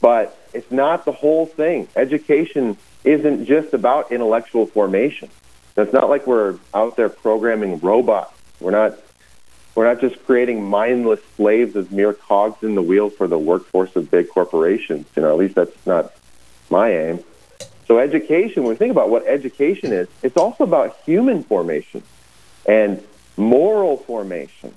but 0.00 0.38
it's 0.54 0.70
not 0.70 1.04
the 1.04 1.12
whole 1.12 1.44
thing. 1.44 1.88
Education 1.94 2.78
isn't 3.04 3.46
just 3.46 3.74
about 3.74 4.12
intellectual 4.12 4.66
formation. 4.66 5.30
It's 5.76 5.92
not 5.92 6.08
like 6.10 6.26
we're 6.26 6.58
out 6.74 6.96
there 6.96 7.08
programming 7.08 7.78
robots. 7.80 8.34
We're 8.60 8.72
not 8.72 8.98
we're 9.74 9.86
not 9.86 10.00
just 10.00 10.22
creating 10.26 10.64
mindless 10.68 11.20
slaves 11.36 11.76
as 11.76 11.90
mere 11.90 12.12
cogs 12.12 12.62
in 12.62 12.74
the 12.74 12.82
wheel 12.82 13.08
for 13.08 13.26
the 13.26 13.38
workforce 13.38 13.96
of 13.96 14.10
big 14.10 14.28
corporations. 14.28 15.06
You 15.16 15.22
know, 15.22 15.30
at 15.30 15.38
least 15.38 15.54
that's 15.54 15.86
not 15.86 16.12
my 16.68 16.90
aim. 16.90 17.24
So 17.86 17.98
education, 17.98 18.62
when 18.62 18.70
we 18.70 18.76
think 18.76 18.90
about 18.90 19.08
what 19.08 19.26
education 19.26 19.92
is, 19.92 20.08
it's 20.22 20.36
also 20.36 20.64
about 20.64 20.96
human 21.04 21.42
formation 21.42 22.02
and 22.66 23.02
moral 23.36 23.96
formation. 23.96 24.74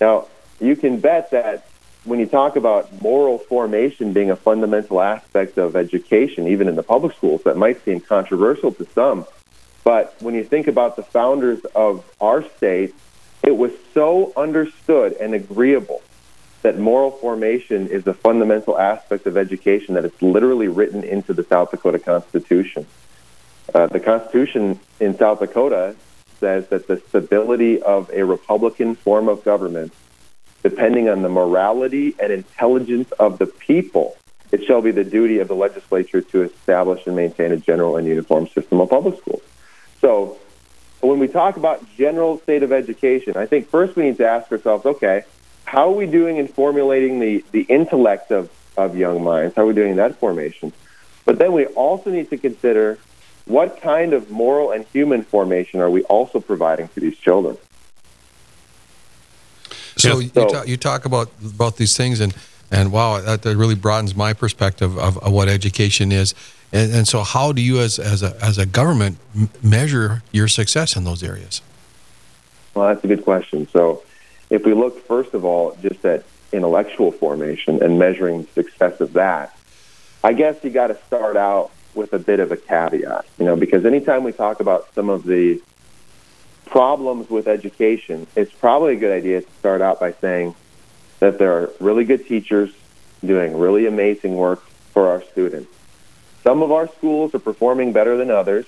Now, 0.00 0.26
you 0.60 0.76
can 0.76 1.00
bet 1.00 1.30
that 1.30 1.66
when 2.04 2.18
you 2.18 2.26
talk 2.26 2.56
about 2.56 3.00
moral 3.00 3.38
formation 3.38 4.12
being 4.12 4.30
a 4.30 4.36
fundamental 4.36 5.00
aspect 5.00 5.58
of 5.58 5.76
education, 5.76 6.48
even 6.48 6.68
in 6.68 6.74
the 6.74 6.82
public 6.82 7.16
schools, 7.16 7.42
that 7.44 7.56
might 7.56 7.84
seem 7.84 8.00
controversial 8.00 8.72
to 8.72 8.86
some. 8.94 9.24
But 9.84 10.14
when 10.20 10.34
you 10.34 10.44
think 10.44 10.66
about 10.66 10.96
the 10.96 11.02
founders 11.02 11.64
of 11.74 12.04
our 12.20 12.42
state, 12.56 12.94
it 13.42 13.56
was 13.56 13.72
so 13.94 14.32
understood 14.36 15.14
and 15.14 15.34
agreeable 15.34 16.02
that 16.62 16.78
moral 16.78 17.10
formation 17.10 17.88
is 17.88 18.06
a 18.06 18.14
fundamental 18.14 18.78
aspect 18.78 19.26
of 19.26 19.36
education 19.36 19.94
that 19.94 20.04
it's 20.04 20.22
literally 20.22 20.68
written 20.68 21.02
into 21.02 21.32
the 21.32 21.42
South 21.44 21.72
Dakota 21.72 21.98
Constitution. 21.98 22.86
Uh, 23.74 23.86
the 23.88 23.98
Constitution 23.98 24.78
in 25.00 25.16
South 25.16 25.40
Dakota 25.40 25.96
says 26.38 26.68
that 26.68 26.86
the 26.86 27.00
stability 27.08 27.82
of 27.82 28.10
a 28.12 28.24
Republican 28.24 28.94
form 28.94 29.28
of 29.28 29.44
government, 29.44 29.92
depending 30.62 31.08
on 31.08 31.22
the 31.22 31.28
morality 31.28 32.14
and 32.18 32.32
intelligence 32.32 33.10
of 33.12 33.38
the 33.38 33.46
people, 33.46 34.16
it 34.52 34.64
shall 34.64 34.82
be 34.82 34.90
the 34.90 35.04
duty 35.04 35.38
of 35.40 35.48
the 35.48 35.54
legislature 35.54 36.20
to 36.20 36.42
establish 36.42 37.06
and 37.06 37.16
maintain 37.16 37.52
a 37.52 37.56
general 37.56 37.96
and 37.96 38.06
uniform 38.06 38.46
system 38.48 38.80
of 38.80 38.90
public 38.90 39.18
schools. 39.18 39.42
So, 40.00 40.38
when 41.00 41.18
we 41.18 41.26
talk 41.26 41.56
about 41.56 41.84
general 41.96 42.38
state 42.38 42.62
of 42.62 42.70
education, 42.70 43.36
I 43.36 43.46
think 43.46 43.68
first 43.68 43.96
we 43.96 44.04
need 44.04 44.18
to 44.18 44.26
ask 44.26 44.52
ourselves, 44.52 44.86
okay, 44.86 45.24
how 45.64 45.88
are 45.88 45.96
we 45.96 46.06
doing 46.06 46.36
in 46.36 46.46
formulating 46.46 47.18
the, 47.18 47.44
the 47.50 47.62
intellect 47.62 48.30
of, 48.30 48.50
of 48.76 48.96
young 48.96 49.24
minds? 49.24 49.56
How 49.56 49.62
are 49.62 49.66
we 49.66 49.74
doing 49.74 49.96
that 49.96 50.16
formation? 50.16 50.72
But 51.24 51.38
then 51.38 51.52
we 51.52 51.66
also 51.66 52.10
need 52.10 52.30
to 52.30 52.36
consider 52.36 52.98
what 53.46 53.80
kind 53.80 54.12
of 54.12 54.30
moral 54.30 54.70
and 54.70 54.84
human 54.86 55.22
formation 55.22 55.80
are 55.80 55.90
we 55.90 56.02
also 56.04 56.40
providing 56.40 56.88
to 56.88 57.00
these 57.00 57.18
children? 57.18 57.56
So, 60.02 60.18
you, 60.18 60.28
talk, 60.30 60.68
you 60.68 60.76
talk 60.76 61.04
about 61.04 61.30
about 61.44 61.76
these 61.76 61.96
things, 61.96 62.20
and 62.20 62.34
and 62.70 62.90
wow, 62.90 63.20
that, 63.20 63.42
that 63.42 63.56
really 63.56 63.74
broadens 63.74 64.14
my 64.16 64.32
perspective 64.32 64.98
of, 64.98 65.18
of 65.18 65.32
what 65.32 65.48
education 65.48 66.10
is. 66.10 66.34
And, 66.72 66.90
and, 66.92 67.08
so, 67.08 67.22
how 67.22 67.52
do 67.52 67.60
you, 67.60 67.80
as 67.80 67.98
as 67.98 68.22
a 68.22 68.36
as 68.42 68.58
a 68.58 68.66
government, 68.66 69.18
m- 69.36 69.50
measure 69.62 70.22
your 70.32 70.48
success 70.48 70.96
in 70.96 71.04
those 71.04 71.22
areas? 71.22 71.60
Well, 72.74 72.88
that's 72.88 73.04
a 73.04 73.08
good 73.08 73.24
question. 73.24 73.68
So, 73.68 74.02
if 74.48 74.64
we 74.64 74.72
look 74.72 75.06
first 75.06 75.34
of 75.34 75.44
all 75.44 75.76
just 75.82 76.04
at 76.04 76.24
intellectual 76.52 77.12
formation 77.12 77.82
and 77.82 77.98
measuring 77.98 78.42
the 78.54 78.62
success 78.62 79.00
of 79.00 79.12
that, 79.14 79.56
I 80.24 80.32
guess 80.32 80.56
you 80.62 80.70
got 80.70 80.88
to 80.88 80.98
start 81.06 81.36
out 81.36 81.70
with 81.94 82.12
a 82.12 82.18
bit 82.18 82.40
of 82.40 82.52
a 82.52 82.56
caveat, 82.56 83.26
you 83.38 83.44
know, 83.44 83.56
because 83.56 83.84
anytime 83.84 84.24
we 84.24 84.32
talk 84.32 84.60
about 84.60 84.92
some 84.94 85.10
of 85.10 85.24
the 85.24 85.60
problems 86.72 87.28
with 87.28 87.48
education, 87.48 88.26
it's 88.34 88.50
probably 88.50 88.94
a 88.94 88.96
good 88.96 89.12
idea 89.12 89.42
to 89.42 89.50
start 89.58 89.82
out 89.82 90.00
by 90.00 90.10
saying 90.10 90.54
that 91.18 91.38
there 91.38 91.52
are 91.52 91.70
really 91.80 92.02
good 92.02 92.26
teachers 92.26 92.72
doing 93.22 93.58
really 93.58 93.84
amazing 93.84 94.34
work 94.34 94.64
for 94.94 95.08
our 95.08 95.22
students. 95.22 95.70
Some 96.42 96.62
of 96.62 96.72
our 96.72 96.88
schools 96.88 97.34
are 97.34 97.40
performing 97.40 97.92
better 97.92 98.16
than 98.16 98.30
others, 98.30 98.64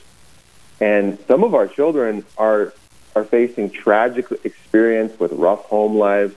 and 0.83 1.19
some 1.27 1.43
of 1.45 1.55
our 1.55 1.67
children 1.67 2.27
are 2.37 2.75
are 3.17 3.25
facing 3.25 3.71
tragic 3.71 4.27
experience 4.45 5.19
with 5.19 5.33
rough 5.33 5.65
home 5.67 5.97
lives 5.97 6.35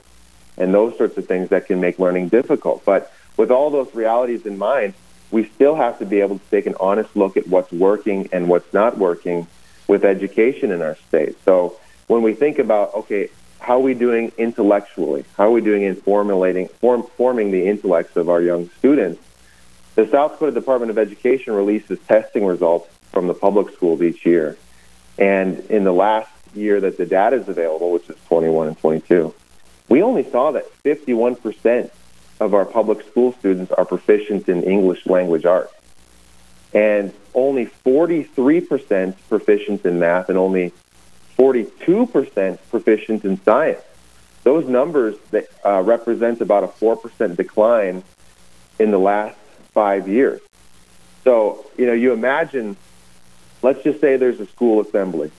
and 0.58 0.74
those 0.74 0.96
sorts 0.96 1.18
of 1.18 1.28
things 1.28 1.50
that 1.50 1.66
can 1.66 1.82
make 1.82 2.00
learning 2.00 2.30
difficult. 2.30 2.86
But 2.86 3.12
with 3.36 3.52
all 3.52 3.72
those 3.72 3.94
realities 3.94 4.46
in 4.46 4.58
mind, 4.58 4.94
we 5.32 5.44
still 5.44 5.76
have 5.76 6.00
to 6.00 6.06
be 6.06 6.22
able 6.22 6.40
to 6.40 6.50
take 6.50 6.66
an 6.66 6.76
honest 6.80 7.14
look 7.16 7.36
at 7.36 7.48
what's 7.48 7.72
working 7.74 8.30
and 8.32 8.48
what's 8.48 8.72
not 8.74 8.98
working 8.98 9.48
with 9.88 10.04
education 10.04 10.72
in 10.72 10.82
our 10.82 10.96
state. 11.08 11.36
So 11.46 11.78
when 12.08 12.22
we 12.22 12.34
think 12.34 12.60
about, 12.60 12.94
okay, 12.96 13.30
how 13.60 13.78
are 13.78 13.82
we 13.82 13.94
doing 13.94 14.32
intellectually? 14.38 15.26
How 15.36 15.48
are 15.48 15.52
we 15.52 15.62
doing 15.62 15.84
in 15.84 15.96
formulating, 15.96 16.68
form, 16.68 17.04
forming 17.16 17.52
the 17.52 17.68
intellects 17.68 18.16
of 18.16 18.30
our 18.30 18.42
young 18.42 18.70
students? 18.78 19.22
The 19.96 20.08
South 20.08 20.34
Dakota 20.34 20.52
Department 20.52 20.92
of 20.92 20.98
Education 20.98 21.54
releases 21.54 22.00
testing 22.08 22.46
results 22.46 22.88
from 23.12 23.28
the 23.28 23.34
public 23.34 23.74
schools 23.74 24.02
each 24.02 24.26
year. 24.26 24.58
And 25.18 25.60
in 25.72 25.84
the 25.84 25.94
last 25.94 26.30
year 26.54 26.80
that 26.82 26.98
the 26.98 27.06
data 27.06 27.38
is 27.38 27.48
available, 27.48 27.92
which 27.92 28.10
is 28.10 28.16
21 28.28 28.68
and 28.68 28.78
22, 28.78 29.34
we 29.90 30.04
only 30.04 30.30
saw 30.30 30.52
that 30.52 30.66
51% 30.84 31.90
of 32.40 32.54
our 32.54 32.66
public 32.66 33.06
school 33.08 33.34
students 33.34 33.72
are 33.72 33.86
proficient 33.86 34.48
in 34.48 34.64
English 34.64 35.06
language 35.08 35.46
arts. 35.46 35.74
And 36.74 37.12
only 37.38 37.68
43% 37.86 39.16
proficient 39.30 39.86
in 39.86 40.00
math 40.00 40.28
and 40.28 40.38
only 40.38 40.74
42% 41.38 42.58
proficient 42.72 43.24
in 43.24 43.42
science. 43.44 43.82
Those 44.44 44.68
numbers 44.68 45.16
that 45.30 45.48
uh, 45.64 45.84
represent 45.84 46.42
about 46.42 46.64
a 46.64 46.68
4% 46.68 47.36
decline 47.38 48.04
in 48.80 48.90
the 48.90 48.98
last 48.98 49.38
five 49.72 50.08
years. 50.08 50.42
So, 51.24 51.66
you 51.78 51.86
know, 51.86 51.94
you 51.94 52.12
imagine, 52.12 52.76
let's 53.62 53.84
just 53.84 54.02
say 54.02 54.18
there's 54.18 54.40
a 54.40 54.48
school 54.48 54.82
assembly 54.82 55.32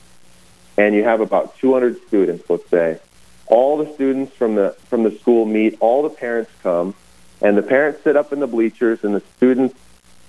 and 0.77 0.95
you 0.95 1.03
have 1.03 1.21
about 1.21 1.59
200 1.59 2.01
students, 2.07 2.49
let's 2.49 2.69
say. 2.71 3.01
All 3.47 3.77
the 3.77 3.93
students 3.95 4.33
from 4.35 4.55
the 4.55 4.77
from 4.89 5.03
the 5.03 5.11
school 5.11 5.47
meet, 5.47 5.79
all 5.81 6.03
the 6.03 6.11
parents 6.11 6.51
come, 6.63 6.95
and 7.41 7.57
the 7.57 7.63
parents 7.63 8.05
sit 8.05 8.15
up 8.15 8.33
in 8.33 8.41
the 8.41 8.47
bleachers 8.47 9.03
and 9.03 9.15
the 9.15 9.23
students 9.37 9.75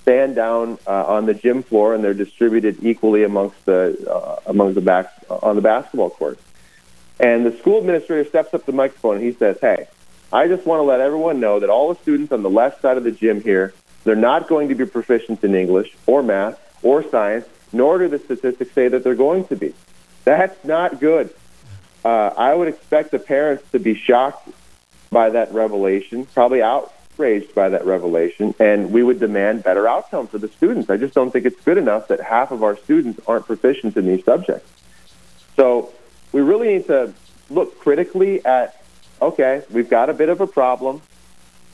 stand 0.09 0.35
down 0.35 0.79
uh, 0.87 1.05
on 1.05 1.27
the 1.27 1.35
gym 1.35 1.61
floor 1.61 1.93
and 1.93 2.03
they're 2.03 2.15
distributed 2.15 2.83
equally 2.83 3.23
amongst 3.23 3.63
the 3.65 3.95
uh, 4.09 4.39
among 4.47 4.73
the 4.73 4.81
back 4.81 5.13
on 5.29 5.55
the 5.55 5.61
basketball 5.61 6.09
court. 6.09 6.39
And 7.19 7.45
the 7.45 7.55
school 7.59 7.77
administrator 7.77 8.27
steps 8.27 8.55
up 8.55 8.65
the 8.65 8.71
microphone 8.71 9.17
and 9.17 9.23
he 9.23 9.33
says, 9.33 9.59
"Hey, 9.61 9.87
I 10.33 10.47
just 10.47 10.65
want 10.65 10.79
to 10.79 10.83
let 10.83 10.99
everyone 10.99 11.39
know 11.39 11.59
that 11.59 11.69
all 11.69 11.93
the 11.93 12.01
students 12.01 12.31
on 12.31 12.41
the 12.41 12.49
left 12.49 12.81
side 12.81 12.97
of 12.97 13.03
the 13.03 13.11
gym 13.11 13.39
here, 13.41 13.71
they're 14.03 14.15
not 14.15 14.47
going 14.47 14.69
to 14.69 14.75
be 14.75 14.87
proficient 14.87 15.43
in 15.43 15.53
English 15.53 15.95
or 16.07 16.23
math 16.23 16.59
or 16.81 17.07
science, 17.07 17.45
nor 17.71 17.99
do 17.99 18.07
the 18.07 18.17
statistics 18.17 18.73
say 18.73 18.87
that 18.87 19.03
they're 19.03 19.13
going 19.13 19.45
to 19.45 19.55
be. 19.55 19.75
That's 20.23 20.65
not 20.65 20.99
good. 20.99 21.29
Uh, 22.03 22.31
I 22.35 22.55
would 22.55 22.67
expect 22.67 23.11
the 23.11 23.19
parents 23.19 23.63
to 23.73 23.79
be 23.79 23.93
shocked 23.93 24.49
by 25.11 25.29
that 25.29 25.53
revelation, 25.53 26.25
probably 26.25 26.63
out 26.63 26.93
outraged 27.19 27.53
by 27.53 27.69
that 27.69 27.85
revelation, 27.85 28.55
and 28.59 28.91
we 28.91 29.03
would 29.03 29.19
demand 29.19 29.63
better 29.63 29.87
outcomes 29.87 30.29
for 30.29 30.37
the 30.37 30.47
students. 30.47 30.89
I 30.89 30.97
just 30.97 31.13
don't 31.13 31.31
think 31.31 31.45
it's 31.45 31.59
good 31.61 31.77
enough 31.77 32.07
that 32.07 32.21
half 32.21 32.51
of 32.51 32.63
our 32.63 32.77
students 32.77 33.19
aren't 33.27 33.45
proficient 33.45 33.97
in 33.97 34.05
these 34.05 34.23
subjects. 34.23 34.69
So 35.55 35.91
we 36.31 36.41
really 36.41 36.69
need 36.69 36.87
to 36.87 37.13
look 37.49 37.79
critically 37.79 38.43
at 38.45 38.75
okay, 39.21 39.63
we've 39.69 39.89
got 39.89 40.09
a 40.09 40.13
bit 40.13 40.29
of 40.29 40.39
a 40.39 40.47
problem. 40.47 41.01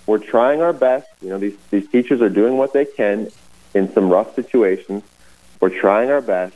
We're 0.07 0.17
trying 0.17 0.63
our 0.63 0.73
best. 0.73 1.07
You 1.21 1.29
know, 1.29 1.37
these, 1.37 1.55
these 1.69 1.87
teachers 1.89 2.19
are 2.21 2.29
doing 2.29 2.57
what 2.57 2.73
they 2.73 2.85
can 2.85 3.29
in 3.75 3.93
some 3.93 4.09
rough 4.09 4.33
situations. 4.33 5.03
We're 5.59 5.69
trying 5.69 6.09
our 6.09 6.21
best. 6.21 6.55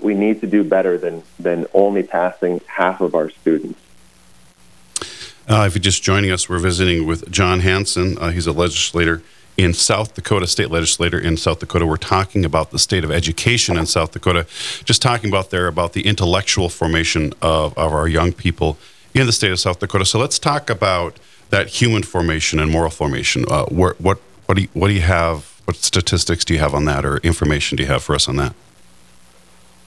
We 0.00 0.14
need 0.14 0.40
to 0.42 0.46
do 0.46 0.62
better 0.62 0.96
than, 0.96 1.24
than 1.40 1.66
only 1.74 2.04
passing 2.04 2.60
half 2.68 3.00
of 3.00 3.16
our 3.16 3.30
students. 3.30 3.80
Uh, 5.48 5.64
if 5.66 5.74
you're 5.74 5.82
just 5.82 6.02
joining 6.02 6.30
us, 6.30 6.48
we're 6.48 6.60
visiting 6.60 7.04
with 7.04 7.28
Jon 7.30 7.60
Hansen. 7.60 8.16
Uh, 8.18 8.30
he's 8.30 8.46
a 8.46 8.52
legislator 8.52 9.22
in 9.56 9.74
South 9.74 10.14
Dakota, 10.14 10.46
state 10.46 10.70
legislator 10.70 11.18
in 11.18 11.36
South 11.36 11.58
Dakota. 11.58 11.84
We're 11.84 11.96
talking 11.96 12.44
about 12.44 12.70
the 12.70 12.78
state 12.78 13.02
of 13.02 13.10
education 13.10 13.76
in 13.76 13.86
South 13.86 14.12
Dakota, 14.12 14.46
just 14.84 15.02
talking 15.02 15.28
about 15.28 15.50
there 15.50 15.66
about 15.66 15.94
the 15.94 16.06
intellectual 16.06 16.68
formation 16.68 17.32
of, 17.42 17.76
of 17.76 17.92
our 17.92 18.06
young 18.06 18.32
people 18.32 18.78
in 19.14 19.26
the 19.26 19.32
state 19.32 19.50
of 19.50 19.58
South 19.58 19.80
Dakota. 19.80 20.04
So 20.04 20.18
let's 20.18 20.38
talk 20.38 20.70
about 20.70 21.18
that 21.50 21.68
human 21.68 22.04
formation 22.04 22.60
and 22.60 22.70
moral 22.70 22.90
formation. 22.90 23.44
Uh, 23.48 23.64
what, 23.66 24.00
what, 24.00 24.18
what, 24.46 24.54
do 24.54 24.62
you, 24.62 24.68
what 24.74 24.88
do 24.88 24.94
you 24.94 25.02
have? 25.02 25.60
What 25.64 25.76
statistics 25.76 26.44
do 26.44 26.54
you 26.54 26.60
have 26.60 26.74
on 26.74 26.84
that, 26.86 27.04
or 27.04 27.18
information 27.18 27.76
do 27.76 27.82
you 27.82 27.88
have 27.88 28.02
for 28.02 28.14
us 28.14 28.28
on 28.28 28.36
that? 28.36 28.54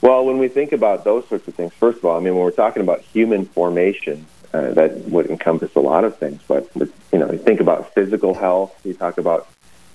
Well, 0.02 0.26
when 0.26 0.38
we 0.38 0.48
think 0.48 0.74
about 0.74 1.04
those 1.04 1.28
sorts 1.28 1.48
of 1.48 1.56
things, 1.56 1.74
first 1.74 2.00
of 2.00 2.06
all, 2.06 2.18
I 2.18 2.20
mean, 2.20 2.36
when 2.36 2.44
we're 2.44 2.52
talking 2.52 2.82
about 2.82 3.02
human 3.02 3.46
formation, 3.46 4.26
uh, 4.56 4.74
that 4.74 4.98
would 5.10 5.28
encompass 5.28 5.76
a 5.76 5.80
lot 5.80 6.04
of 6.04 6.18
things. 6.18 6.40
But, 6.48 6.70
you 7.12 7.20
know, 7.20 7.32
you 7.32 7.38
think 7.38 7.60
about 7.60 7.94
physical 7.94 8.34
health. 8.34 8.74
You 8.86 8.94
talk 8.94 9.18
about 9.18 9.48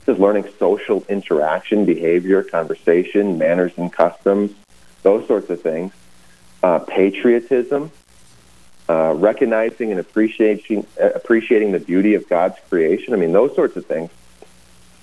just 0.07 0.21
learning 0.21 0.49
social 0.59 1.05
interaction, 1.09 1.85
behavior, 1.85 2.43
conversation, 2.43 3.39
manners 3.39 3.73
and 3.77 3.93
customs, 3.93 4.53
those 5.03 5.27
sorts 5.27 5.49
of 5.51 5.63
things. 5.63 5.93
Uh, 6.63 6.79
patriotism, 6.81 7.91
uh, 8.89 9.15
recognizing 9.15 9.93
and 9.93 10.01
appreciating 10.01 10.87
uh, 11.03 11.11
appreciating 11.15 11.73
the 11.73 11.81
beauty 11.81 12.15
of 12.15 12.29
God's 12.29 12.57
creation. 12.69 13.15
I 13.15 13.17
mean, 13.17 13.33
those 13.33 13.55
sorts 13.55 13.77
of 13.77 13.87
things 13.87 14.11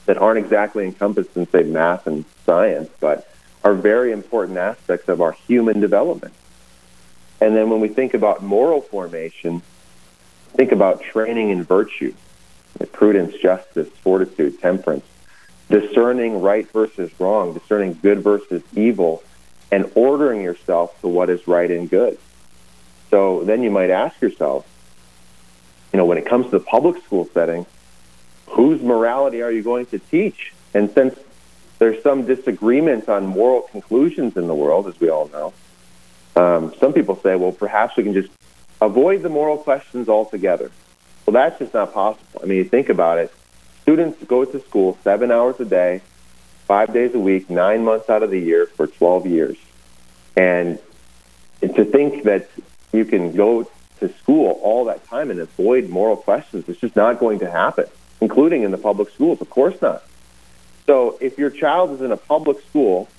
that 0.05 0.19
aren't 0.19 0.37
exactly 0.37 0.85
encompassed 0.85 1.35
in 1.35 1.49
say 1.49 1.63
math 1.63 2.05
and 2.05 2.25
science, 2.45 2.89
but 2.99 3.27
are 3.63 3.73
very 3.73 4.11
important 4.11 4.57
aspects 4.59 5.09
of 5.09 5.19
our 5.19 5.31
human 5.31 5.79
development. 5.79 6.33
And 7.39 7.55
then 7.55 7.69
when 7.69 7.79
we 7.79 7.87
think 7.87 8.13
about 8.13 8.43
moral 8.43 8.81
formation, 8.81 9.61
think 10.53 10.71
about 10.71 11.01
training 11.01 11.49
in 11.49 11.63
virtue, 11.63 12.13
prudence, 12.91 13.35
justice, 13.35 13.89
fortitude, 14.01 14.59
temperance, 14.59 15.05
discerning 15.69 16.41
right 16.41 16.69
versus 16.71 17.11
wrong, 17.19 17.53
discerning 17.53 17.97
good 18.01 18.21
versus 18.21 18.63
evil, 18.75 19.23
and 19.71 19.91
ordering 19.95 20.41
yourself 20.41 20.99
to 21.01 21.07
what 21.07 21.29
is 21.29 21.47
right 21.47 21.69
and 21.69 21.89
good. 21.89 22.17
So 23.09 23.43
then 23.43 23.63
you 23.63 23.69
might 23.69 23.89
ask 23.89 24.19
yourself, 24.21 24.65
you 25.93 25.97
know, 25.97 26.05
when 26.05 26.17
it 26.17 26.25
comes 26.25 26.45
to 26.45 26.51
the 26.51 26.59
public 26.59 27.03
school 27.03 27.29
setting, 27.33 27.65
whose 28.47 28.81
morality 28.81 29.41
are 29.41 29.51
you 29.51 29.61
going 29.61 29.85
to 29.87 29.99
teach? 29.99 30.53
And 30.73 30.91
since 30.91 31.17
there's 31.79 32.01
some 32.01 32.25
disagreement 32.25 33.07
on 33.09 33.25
moral 33.27 33.61
conclusions 33.61 34.37
in 34.37 34.47
the 34.47 34.55
world, 34.55 34.87
as 34.87 34.99
we 34.99 35.09
all 35.09 35.27
know, 35.29 35.53
um, 36.37 36.73
some 36.79 36.93
people 36.93 37.15
say, 37.15 37.35
well, 37.35 37.51
perhaps 37.51 37.97
we 37.97 38.03
can 38.03 38.13
just 38.13 38.29
avoid 38.79 39.23
the 39.23 39.29
moral 39.29 39.57
questions 39.57 40.07
altogether. 40.07 40.71
Well, 41.25 41.33
that's 41.33 41.57
just 41.57 41.73
not 41.73 41.93
possible. 41.93 42.41
I 42.41 42.45
mean, 42.45 42.59
you 42.59 42.63
think 42.63 42.89
about 42.89 43.17
it. 43.17 43.33
Students 43.81 44.23
go 44.23 44.45
to 44.45 44.59
school 44.61 44.97
seven 45.03 45.31
hours 45.31 45.59
a 45.59 45.65
day, 45.65 46.01
five 46.65 46.93
days 46.93 47.15
a 47.15 47.19
week, 47.19 47.49
nine 47.49 47.83
months 47.83 48.09
out 48.09 48.21
of 48.21 48.29
the 48.29 48.39
year 48.39 48.67
for 48.67 48.85
12 48.85 49.25
years. 49.25 49.57
And 50.35 50.77
to 51.61 51.83
think 51.83 52.23
that 52.23 52.49
you 52.93 53.03
can 53.03 53.35
go 53.35 53.69
to 53.99 54.13
school 54.19 54.59
all 54.61 54.85
that 54.85 55.05
time 55.07 55.31
and 55.31 55.39
avoid 55.39 55.89
moral 55.89 56.17
questions, 56.17 56.69
it's 56.69 56.79
just 56.79 56.95
not 56.95 57.19
going 57.19 57.39
to 57.39 57.49
happen, 57.49 57.85
including 58.21 58.61
in 58.61 58.69
the 58.69 58.77
public 58.77 59.09
schools. 59.09 59.41
Of 59.41 59.49
course 59.49 59.81
not. 59.81 60.03
So 60.85 61.17
if 61.19 61.39
your 61.39 61.49
child 61.49 61.91
is 61.91 62.01
in 62.01 62.11
a 62.11 62.17
public 62.17 62.61
school 62.69 63.09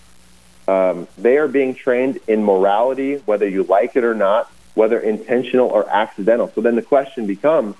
um, 0.68 1.08
they 1.16 1.38
are 1.38 1.48
being 1.48 1.74
trained 1.74 2.20
in 2.28 2.44
morality, 2.44 3.16
whether 3.24 3.48
you 3.48 3.62
like 3.64 3.96
it 3.96 4.04
or 4.04 4.14
not, 4.14 4.52
whether 4.74 5.00
intentional 5.00 5.68
or 5.68 5.88
accidental. 5.88 6.52
So 6.54 6.60
then 6.60 6.76
the 6.76 6.82
question 6.82 7.26
becomes, 7.26 7.74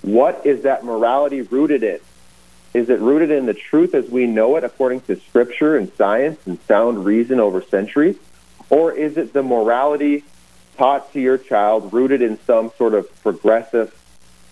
what 0.00 0.44
is 0.46 0.62
that 0.62 0.82
morality 0.82 1.42
rooted 1.42 1.82
in? 1.84 2.00
Is 2.74 2.88
it 2.88 3.00
rooted 3.00 3.30
in 3.30 3.44
the 3.44 3.54
truth 3.54 3.94
as 3.94 4.08
we 4.08 4.26
know 4.26 4.56
it 4.56 4.64
according 4.64 5.02
to 5.02 5.20
scripture 5.20 5.76
and 5.76 5.92
science 5.92 6.40
and 6.46 6.58
sound 6.66 7.04
reason 7.04 7.38
over 7.38 7.60
centuries? 7.60 8.16
Or 8.70 8.92
is 8.92 9.18
it 9.18 9.34
the 9.34 9.42
morality 9.42 10.24
taught 10.78 11.12
to 11.12 11.20
your 11.20 11.36
child 11.36 11.92
rooted 11.92 12.22
in 12.22 12.38
some 12.46 12.72
sort 12.78 12.94
of 12.94 13.22
progressive 13.22 13.94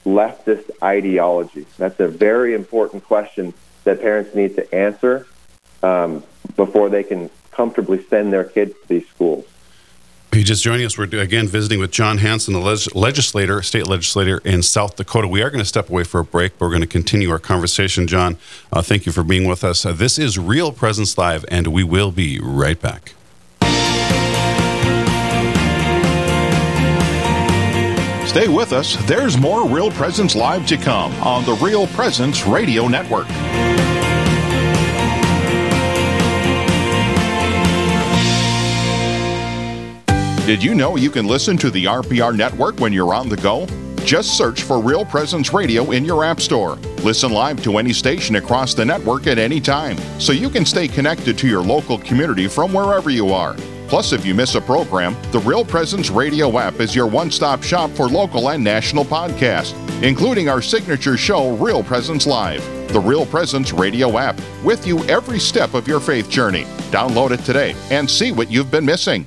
leftist 0.04 0.70
ideology? 0.82 1.64
That's 1.78 1.98
a 1.98 2.08
very 2.08 2.52
important 2.52 3.04
question 3.04 3.54
that 3.84 4.02
parents 4.02 4.34
need 4.34 4.56
to 4.56 4.74
answer 4.74 5.26
um, 5.82 6.22
before 6.56 6.90
they 6.90 7.02
can 7.02 7.30
comfortably 7.60 8.02
send 8.04 8.32
their 8.32 8.44
kids 8.44 8.72
to 8.72 8.88
these 8.88 9.06
schools. 9.10 9.44
you 10.32 10.42
just 10.42 10.64
joining 10.64 10.86
us, 10.86 10.96
we're 10.96 11.04
again 11.20 11.46
visiting 11.46 11.78
with 11.78 11.90
Jon 11.90 12.16
Hansen, 12.16 12.54
the 12.54 12.60
leg- 12.60 12.94
legislator, 12.94 13.60
state 13.60 13.86
legislator 13.86 14.38
in 14.46 14.62
South 14.62 14.96
Dakota. 14.96 15.28
We 15.28 15.42
are 15.42 15.50
going 15.50 15.60
to 15.60 15.66
step 15.66 15.90
away 15.90 16.04
for 16.04 16.20
a 16.20 16.24
break, 16.24 16.56
but 16.56 16.64
we're 16.64 16.70
going 16.70 16.80
to 16.80 16.86
continue 16.86 17.28
our 17.30 17.38
conversation. 17.38 18.06
Jon, 18.06 18.38
uh, 18.72 18.80
thank 18.80 19.04
you 19.04 19.12
for 19.12 19.22
being 19.22 19.46
with 19.46 19.62
us. 19.62 19.84
Uh, 19.84 19.92
this 19.92 20.18
is 20.18 20.38
Real 20.38 20.72
Presence 20.72 21.18
Live, 21.18 21.44
and 21.48 21.66
we 21.66 21.84
will 21.84 22.12
be 22.12 22.40
right 22.42 22.80
back. 22.80 23.12
Stay 28.26 28.48
with 28.48 28.72
us. 28.72 28.96
There's 29.06 29.36
more 29.36 29.68
Real 29.68 29.90
Presence 29.90 30.34
Live 30.34 30.66
to 30.68 30.78
come 30.78 31.12
on 31.16 31.44
the 31.44 31.62
Real 31.62 31.88
Presence 31.88 32.46
Radio 32.46 32.88
Network. 32.88 33.26
Did 40.50 40.64
you 40.64 40.74
know 40.74 40.96
you 40.96 41.10
can 41.12 41.28
listen 41.28 41.56
to 41.58 41.70
the 41.70 41.84
RPR 41.84 42.36
network 42.36 42.80
when 42.80 42.92
you're 42.92 43.14
on 43.14 43.28
the 43.28 43.36
go? 43.36 43.68
Just 44.04 44.36
search 44.36 44.64
for 44.64 44.82
Real 44.82 45.04
Presence 45.04 45.52
Radio 45.52 45.92
in 45.92 46.04
your 46.04 46.24
App 46.24 46.40
Store. 46.40 46.74
Listen 47.04 47.30
live 47.30 47.62
to 47.62 47.78
any 47.78 47.92
station 47.92 48.34
across 48.34 48.74
the 48.74 48.84
network 48.84 49.28
at 49.28 49.38
any 49.38 49.60
time, 49.60 49.96
so 50.18 50.32
you 50.32 50.50
can 50.50 50.64
stay 50.64 50.88
connected 50.88 51.38
to 51.38 51.46
your 51.46 51.62
local 51.62 51.98
community 51.98 52.48
from 52.48 52.72
wherever 52.72 53.10
you 53.10 53.32
are. 53.32 53.54
Plus, 53.86 54.12
if 54.12 54.26
you 54.26 54.34
miss 54.34 54.56
a 54.56 54.60
program, 54.60 55.14
the 55.30 55.38
Real 55.38 55.64
Presence 55.64 56.10
Radio 56.10 56.58
app 56.58 56.80
is 56.80 56.96
your 56.96 57.06
one 57.06 57.30
stop 57.30 57.62
shop 57.62 57.88
for 57.92 58.08
local 58.08 58.50
and 58.50 58.64
national 58.64 59.04
podcasts, 59.04 59.72
including 60.02 60.48
our 60.48 60.60
signature 60.60 61.16
show, 61.16 61.54
Real 61.58 61.84
Presence 61.84 62.26
Live. 62.26 62.64
The 62.92 62.98
Real 62.98 63.24
Presence 63.24 63.72
Radio 63.72 64.18
app, 64.18 64.36
with 64.64 64.84
you 64.84 64.98
every 65.04 65.38
step 65.38 65.74
of 65.74 65.86
your 65.86 66.00
faith 66.00 66.28
journey. 66.28 66.64
Download 66.90 67.30
it 67.30 67.44
today 67.44 67.76
and 67.92 68.10
see 68.10 68.32
what 68.32 68.50
you've 68.50 68.72
been 68.72 68.84
missing. 68.84 69.26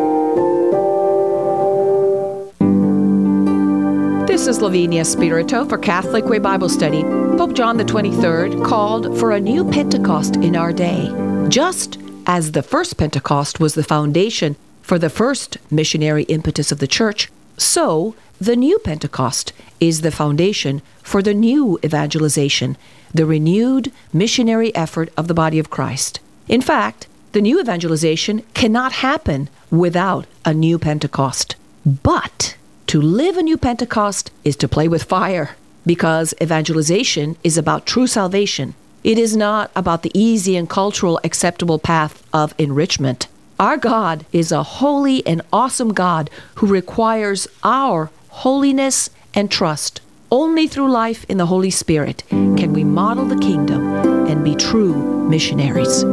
Is 4.51 4.61
Lavinia 4.61 5.05
Spirito 5.05 5.63
for 5.63 5.77
Catholic 5.77 6.25
Way 6.25 6.37
Bible 6.37 6.67
Study. 6.67 7.03
Pope 7.03 7.53
John 7.53 7.79
23rd 7.79 8.65
called 8.65 9.17
for 9.17 9.31
a 9.31 9.39
new 9.39 9.63
Pentecost 9.63 10.35
in 10.35 10.57
our 10.57 10.73
day. 10.73 11.09
Just 11.47 11.97
as 12.27 12.51
the 12.51 12.61
first 12.61 12.97
Pentecost 12.97 13.61
was 13.61 13.75
the 13.75 13.83
foundation 13.83 14.57
for 14.81 14.99
the 14.99 15.09
first 15.09 15.57
missionary 15.71 16.23
impetus 16.23 16.69
of 16.69 16.79
the 16.79 16.87
church, 16.87 17.31
so 17.55 18.13
the 18.41 18.57
new 18.57 18.77
Pentecost 18.79 19.53
is 19.79 20.01
the 20.01 20.11
foundation 20.11 20.81
for 21.01 21.21
the 21.21 21.33
new 21.33 21.79
evangelization, 21.85 22.75
the 23.13 23.25
renewed 23.25 23.89
missionary 24.11 24.75
effort 24.75 25.13
of 25.15 25.29
the 25.29 25.33
body 25.33 25.59
of 25.59 25.69
Christ. 25.69 26.19
In 26.49 26.59
fact, 26.59 27.07
the 27.31 27.41
new 27.41 27.61
evangelization 27.61 28.43
cannot 28.53 28.91
happen 28.91 29.47
without 29.69 30.25
a 30.43 30.53
new 30.53 30.77
Pentecost. 30.77 31.55
But 31.85 32.57
to 32.91 33.01
live 33.01 33.37
a 33.37 33.41
new 33.41 33.55
Pentecost 33.55 34.31
is 34.43 34.57
to 34.57 34.67
play 34.67 34.85
with 34.85 35.05
fire 35.05 35.55
because 35.85 36.33
evangelization 36.41 37.37
is 37.41 37.57
about 37.57 37.85
true 37.85 38.05
salvation. 38.05 38.73
It 39.01 39.17
is 39.17 39.33
not 39.33 39.71
about 39.77 40.03
the 40.03 40.11
easy 40.13 40.57
and 40.57 40.69
cultural 40.69 41.17
acceptable 41.23 41.79
path 41.79 42.21
of 42.33 42.53
enrichment. 42.57 43.29
Our 43.57 43.77
God 43.77 44.25
is 44.33 44.51
a 44.51 44.63
holy 44.63 45.25
and 45.25 45.41
awesome 45.53 45.93
God 45.93 46.29
who 46.55 46.67
requires 46.67 47.47
our 47.63 48.11
holiness 48.27 49.09
and 49.33 49.49
trust. 49.49 50.01
Only 50.29 50.67
through 50.67 50.91
life 50.91 51.25
in 51.29 51.37
the 51.37 51.45
Holy 51.45 51.71
Spirit 51.71 52.25
can 52.27 52.73
we 52.73 52.83
model 52.83 53.23
the 53.23 53.39
kingdom 53.39 54.27
and 54.27 54.43
be 54.43 54.53
true 54.53 54.95
missionaries. 55.29 56.03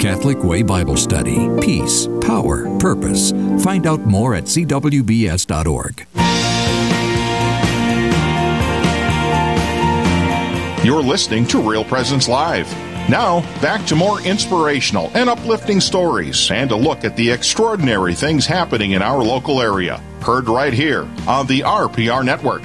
Catholic 0.00 0.44
Way 0.44 0.62
Bible 0.62 0.96
Study. 0.96 1.48
Peace, 1.60 2.06
power, 2.20 2.78
purpose. 2.78 3.32
Find 3.64 3.88
out 3.88 4.02
more 4.02 4.36
at 4.36 4.44
cwbs.org. 4.44 6.06
You're 10.88 11.02
listening 11.02 11.46
to 11.48 11.60
Real 11.60 11.84
Presence 11.84 12.28
Live. 12.28 12.66
Now, 13.10 13.42
back 13.60 13.84
to 13.88 13.94
more 13.94 14.22
inspirational 14.22 15.10
and 15.12 15.28
uplifting 15.28 15.82
stories 15.82 16.50
and 16.50 16.70
a 16.70 16.76
look 16.76 17.04
at 17.04 17.14
the 17.14 17.30
extraordinary 17.30 18.14
things 18.14 18.46
happening 18.46 18.92
in 18.92 19.02
our 19.02 19.22
local 19.22 19.60
area. 19.60 19.98
Heard 20.22 20.48
right 20.48 20.72
here 20.72 21.02
on 21.26 21.46
the 21.46 21.60
RPR 21.60 22.24
Network. 22.24 22.62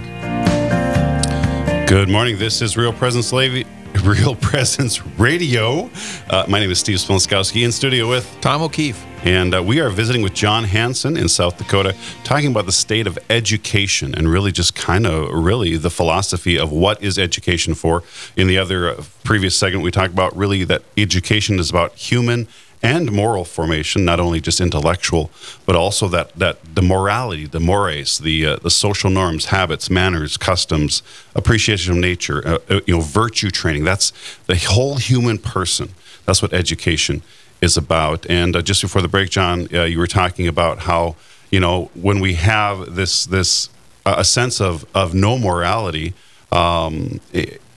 Good 1.86 2.08
morning. 2.08 2.38
This 2.38 2.62
is 2.62 2.78
Real 2.78 2.94
Presence 2.94 3.34
Levy. 3.34 3.66
Real 4.06 4.36
Presence 4.36 5.06
Radio. 5.20 5.90
Uh, 6.30 6.46
my 6.48 6.62
name 6.62 6.72
is 6.72 6.80
Steve 6.80 7.00
Smolenskowski 7.00 7.66
in 7.66 7.74
studio 7.74 8.08
with 8.08 8.38
Tom 8.40 8.62
O'Keefe. 8.62 9.06
And 9.24 9.56
uh, 9.56 9.64
we 9.64 9.80
are 9.80 9.90
visiting 9.90 10.22
with 10.22 10.34
Jon 10.34 10.66
Hansen 10.66 11.16
in 11.16 11.30
South 11.30 11.58
Dakota, 11.58 11.96
talking 12.26 12.52
about 12.52 12.66
the 12.66 12.74
state 12.74 13.08
of 13.08 13.18
education 13.30 14.14
and 14.14 14.30
really 14.30 14.52
just 14.52 14.76
kind 14.76 15.08
of 15.08 15.30
really 15.32 15.78
the 15.78 15.90
philosophy 15.90 16.60
of 16.60 16.74
what 16.74 17.02
is 17.02 17.18
education 17.18 17.74
for. 17.74 18.04
In 18.36 18.48
the 18.48 18.58
other 18.58 18.90
uh, 18.90 19.04
previous 19.24 19.56
segment, 19.56 19.82
we 19.82 19.92
talked 19.92 20.12
about 20.12 20.36
really 20.36 20.66
that 20.66 20.84
education 20.98 21.58
is 21.58 21.70
about 21.70 21.94
human 21.96 22.50
and 22.82 23.14
moral 23.14 23.46
formation, 23.46 24.04
not 24.04 24.20
only 24.20 24.42
just 24.42 24.60
intellectual, 24.60 25.32
but 25.66 25.74
also 25.74 26.10
that 26.10 26.36
that 26.36 26.76
the 26.76 26.82
morality, 26.82 27.46
the 27.46 27.62
mores, 27.62 28.18
the 28.18 28.46
uh, 28.46 28.56
the 28.58 28.70
social 28.70 29.10
norms, 29.10 29.46
habits, 29.46 29.90
manners, 29.90 30.36
customs, 30.36 31.02
appreciation 31.34 31.94
of 31.94 32.00
nature, 32.00 32.46
uh, 32.46 32.58
uh, 32.70 32.82
you 32.86 32.96
know, 32.96 33.00
virtue 33.00 33.50
training. 33.50 33.86
That's 33.86 34.12
the 34.48 34.58
whole 34.58 34.98
human 34.98 35.38
person. 35.38 35.92
That's 36.26 36.42
what 36.42 36.52
education 36.52 37.22
is 37.64 37.78
about. 37.78 38.26
And 38.30 38.56
uh, 38.56 38.62
just 38.62 38.82
before 38.82 39.02
the 39.02 39.08
break, 39.08 39.30
Jon, 39.30 39.68
uh, 39.74 39.84
you 39.84 39.98
were 39.98 40.08
talking 40.08 40.48
about 40.48 40.80
how 40.80 41.16
you 41.50 41.60
know 41.60 41.90
when 41.96 42.20
we 42.20 42.34
have 42.36 42.96
this 42.96 43.26
this 43.26 43.70
uh, 44.06 44.16
a 44.18 44.26
sense 44.26 44.60
of 44.60 44.86
of 44.94 45.14
no 45.14 45.38
morality. 45.38 46.14
Um, 46.52 47.20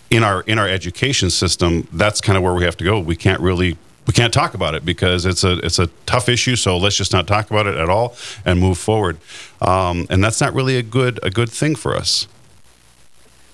in 0.08 0.22
our 0.22 0.42
in 0.42 0.58
our 0.58 0.68
education 0.68 1.30
system, 1.30 1.88
that's 1.92 2.20
kind 2.20 2.36
of 2.36 2.42
where 2.42 2.54
we 2.54 2.64
have 2.64 2.76
to 2.76 2.84
go. 2.84 3.00
We 3.00 3.16
can't 3.16 3.40
really 3.40 3.76
we 4.06 4.12
can't 4.12 4.32
talk 4.32 4.54
about 4.54 4.74
it 4.74 4.84
because 4.84 5.24
it's 5.24 5.44
a 5.44 5.58
it's 5.64 5.78
a 5.78 5.86
tough 6.04 6.28
issue. 6.28 6.56
So 6.56 6.76
let's 6.76 6.96
just 6.96 7.12
not 7.12 7.26
talk 7.26 7.50
about 7.50 7.66
it 7.66 7.76
at 7.76 7.88
all 7.88 8.14
and 8.44 8.60
move 8.60 8.78
forward. 8.78 9.18
Um, 9.60 10.06
and 10.10 10.22
that's 10.22 10.40
not 10.40 10.52
really 10.52 10.76
a 10.76 10.82
good 10.82 11.18
a 11.22 11.30
good 11.30 11.50
thing 11.50 11.74
for 11.74 11.96
us. 11.96 12.28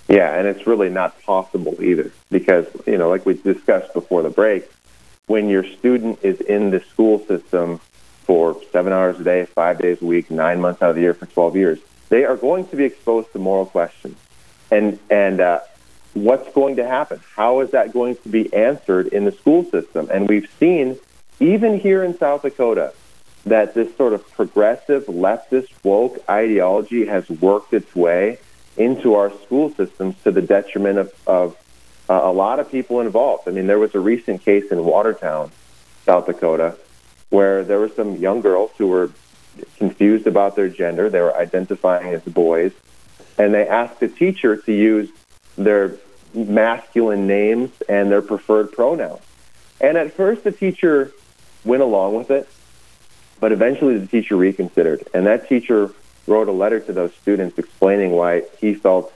Yeah, 0.09 0.37
and 0.37 0.47
it's 0.47 0.67
really 0.67 0.91
not 0.91 1.21
possible 1.23 1.83
either 1.83 2.11
because 2.31 2.67
you 2.87 2.99
know, 2.99 3.09
like 3.09 3.25
we 3.25 3.35
discussed 3.35 3.95
before 3.95 4.23
the 4.23 4.31
break, 4.31 4.69
when 5.27 5.49
your 5.49 5.65
student 5.65 6.19
is 6.23 6.41
in 6.41 6.71
the 6.71 6.81
school 6.81 7.19
system 7.27 7.81
for 8.25 8.57
seven 8.73 8.93
hours 8.93 9.19
a 9.21 9.25
day, 9.25 9.45
five 9.47 9.79
days 9.79 10.01
a 10.01 10.05
week, 10.05 10.31
nine 10.31 10.61
months 10.61 10.83
out 10.83 10.91
of 10.91 10.97
the 10.97 11.03
year 11.03 11.15
for 11.15 11.27
twelve 11.27 11.57
years, 11.57 11.79
they 12.09 12.25
are 12.25 12.37
going 12.37 12.67
to 12.69 12.77
be 12.77 12.85
exposed 12.85 13.33
to 13.33 13.39
moral 13.39 13.67
questions, 13.67 14.17
and 14.71 14.99
and 15.11 15.41
uh, 15.41 15.61
what's 16.15 16.53
going 16.53 16.77
to 16.77 16.87
happen? 16.87 17.21
How 17.35 17.61
is 17.61 17.71
that 17.71 17.93
going 17.93 18.17
to 18.17 18.29
be 18.29 18.53
answered 18.53 19.09
in 19.09 19.25
the 19.25 19.33
school 19.33 19.65
system? 19.65 20.09
And 20.11 20.29
we've 20.29 20.51
seen, 20.59 20.99
even 21.41 21.79
here 21.79 22.05
in 22.05 22.17
South 22.17 22.43
Dakota, 22.43 22.93
that 23.45 23.75
this 23.75 23.95
sort 23.97 24.13
of 24.13 24.29
progressive 24.33 25.07
leftist 25.07 25.69
woke 25.83 26.23
ideology 26.29 27.07
has 27.07 27.29
worked 27.29 27.73
its 27.73 27.95
way 27.95 28.39
into 28.77 29.15
our 29.15 29.31
school 29.31 29.71
systems 29.75 30.15
to 30.25 30.31
the 30.31 30.43
detriment 30.43 30.99
of, 30.99 31.13
of 31.27 31.57
uh, 32.09 32.21
a 32.23 32.33
lot 32.33 32.59
of 32.59 32.71
people 32.71 33.01
involved. 33.01 33.49
I 33.49 33.53
mean, 33.53 33.67
there 33.67 33.79
was 33.79 33.95
a 33.95 34.01
recent 34.01 34.45
case 34.45 34.71
in 34.71 34.85
Watertown, 34.85 35.51
South 36.05 36.27
Dakota, 36.27 36.77
where 37.31 37.65
there 37.65 37.79
were 37.79 37.89
some 37.89 38.17
young 38.17 38.41
girls 38.41 38.71
who 38.77 38.89
were 38.89 39.11
confused 39.77 40.27
about 40.27 40.57
their 40.57 40.69
gender. 40.69 41.09
They 41.11 41.21
were 41.21 41.37
identifying 41.37 42.13
as 42.15 42.23
boys. 42.23 42.73
And 43.39 43.55
they 43.55 43.67
asked 43.67 44.01
the 44.01 44.09
teacher 44.09 44.57
to 44.57 44.73
use 44.73 45.11
their 45.57 45.97
masculine 46.35 47.27
names 47.27 47.71
and 47.89 48.11
their 48.11 48.23
preferred 48.23 48.73
pronouns. 48.73 49.23
And 49.81 49.97
at 49.97 50.13
first, 50.13 50.45
the 50.45 50.53
teacher 50.53 51.13
went 51.65 51.83
along 51.83 52.15
with 52.15 52.31
it, 52.31 52.49
but 53.41 53.53
eventually 53.53 53.99
the 53.99 54.07
teacher 54.07 54.37
reconsidered. 54.37 55.09
And 55.15 55.27
that 55.27 55.49
teacher 55.49 55.91
wrote 56.27 56.49
a 56.49 56.53
letter 56.53 56.81
to 56.81 56.93
those 56.93 57.13
students 57.15 57.59
explaining 57.59 58.13
why 58.13 58.43
he 58.59 58.75
felt 58.75 59.13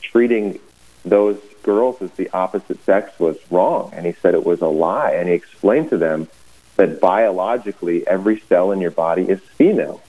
treating 0.00 0.58
those 1.04 1.38
girls 1.66 2.00
as 2.00 2.10
the 2.12 2.30
opposite 2.30 2.82
sex 2.84 3.18
was 3.20 3.36
wrong. 3.50 3.90
And 3.92 4.06
he 4.06 4.12
said 4.12 4.32
it 4.32 4.46
was 4.46 4.62
a 4.62 4.68
lie. 4.68 5.10
And 5.10 5.28
he 5.28 5.34
explained 5.34 5.90
to 5.90 5.98
them 5.98 6.28
that 6.76 7.00
biologically, 7.00 8.06
every 8.06 8.40
cell 8.40 8.72
in 8.72 8.80
your 8.80 8.90
body 8.92 9.22
is 9.22 9.40
female, 9.40 10.00